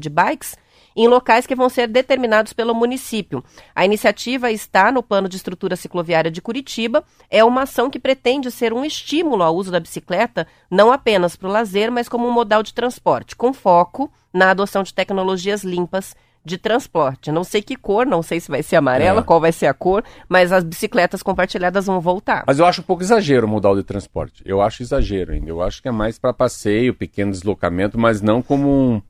[0.00, 0.56] de bikes
[0.96, 3.42] em locais que vão ser determinados pelo município.
[3.74, 7.02] A iniciativa está no Plano de Estrutura Cicloviária de Curitiba.
[7.28, 11.48] É uma ação que pretende ser um estímulo ao uso da bicicleta, não apenas para
[11.48, 16.14] o lazer, mas como um modal de transporte, com foco na adoção de tecnologias limpas
[16.44, 17.32] de transporte.
[17.32, 19.24] Não sei que cor, não sei se vai ser amarela, É.
[19.24, 22.44] qual vai ser a cor, mas as bicicletas compartilhadas vão voltar.
[22.46, 24.42] Mas eu acho um pouco exagero o modal de transporte.
[24.44, 25.48] Eu acho exagero ainda.
[25.48, 29.02] Eu acho que é mais para passeio, pequeno deslocamento, mas não como um,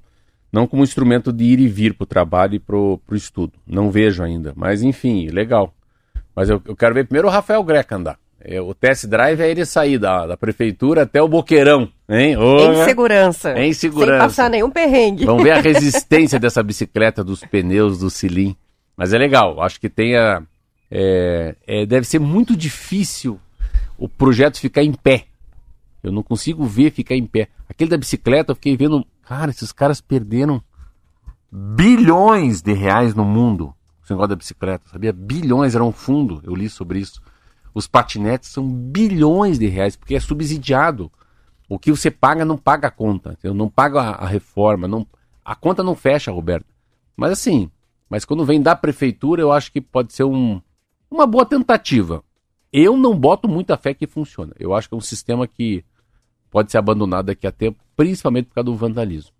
[0.55, 3.55] não como um instrumento de ir e vir para o trabalho e para o estudo.
[3.67, 4.53] Não vejo ainda.
[4.55, 5.75] Mas enfim, legal.
[6.35, 8.17] Mas eu, eu quero ver primeiro o Rafael Greca andar.
[8.41, 11.89] É, o test drive é ele sair da, da prefeitura até o Boqueirão.
[12.09, 12.37] Hein?
[12.37, 12.85] Ô, Em né?
[12.85, 13.59] segurança.
[13.59, 14.13] Em segurança.
[14.13, 15.25] Sem passar nenhum perrengue.
[15.25, 18.55] Vamos ver a resistência dessa bicicleta, dos pneus, do cilim.
[18.97, 20.41] Mas é legal, acho que tenha.
[20.89, 23.41] é, é, deve ser muito difícil
[23.99, 25.25] o projeto ficar em pé.
[26.01, 27.49] Eu não consigo ver ficar em pé.
[27.69, 29.05] Aquele da bicicleta, eu fiquei vendo.
[29.27, 30.63] Cara, esses caras perderam
[31.51, 35.13] bilhões de reais no mundo esse negócio da bicicleta, sabia?
[35.13, 37.23] Bilhões, era um fundo, eu li sobre isso.
[37.73, 41.11] Os patinetes são bilhões de reais, porque é subsidiado.
[41.69, 43.55] O que você paga não paga a conta, entendeu?
[43.55, 45.07] não paga a, a reforma, não,
[45.43, 46.67] a conta não fecha, Roberto.
[47.17, 47.71] Mas assim,
[48.09, 50.61] mas quando vem da prefeitura, eu acho que pode ser um,
[51.11, 52.23] uma boa tentativa.
[52.71, 54.53] Eu não boto muita fé que funciona.
[54.59, 55.83] Eu acho que é um sistema que
[56.51, 59.33] pode ser abandonado daqui a tempo, principalmente por causa do vandalismo.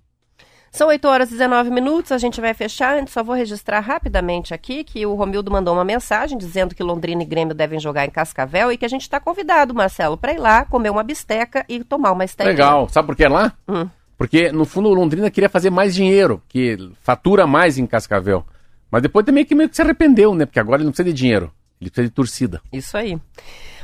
[0.75, 2.97] São 8 horas e 19 minutos, a gente vai fechar.
[2.97, 7.23] Antes, só vou registrar rapidamente aqui que o Romildo mandou uma mensagem dizendo que Londrina
[7.23, 10.39] e Grêmio devem jogar em Cascavel e que a gente está convidado, Marcelo, para ir
[10.39, 12.51] lá comer uma bisteca e tomar uma esteca.
[12.51, 12.89] Legal.
[12.89, 13.53] Sabe por que é lá?
[13.69, 13.89] Hum.
[14.19, 18.45] Porque, no fundo, o Londrina queria fazer mais dinheiro, que fatura mais em Cascavel.
[18.91, 20.45] Mas depois também que meio que se arrependeu, né?
[20.45, 22.61] Porque agora ele não precisa de dinheiro, ele precisa de torcida.
[22.73, 23.17] Isso aí.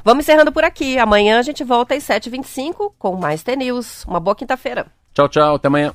[0.05, 0.99] Vamos encerrando por aqui.
[0.99, 4.05] Amanhã a gente volta às 7h25 com mais T-News.
[4.05, 4.87] Uma boa quinta-feira.
[5.13, 5.55] Tchau, tchau.
[5.57, 5.93] Até amanhã.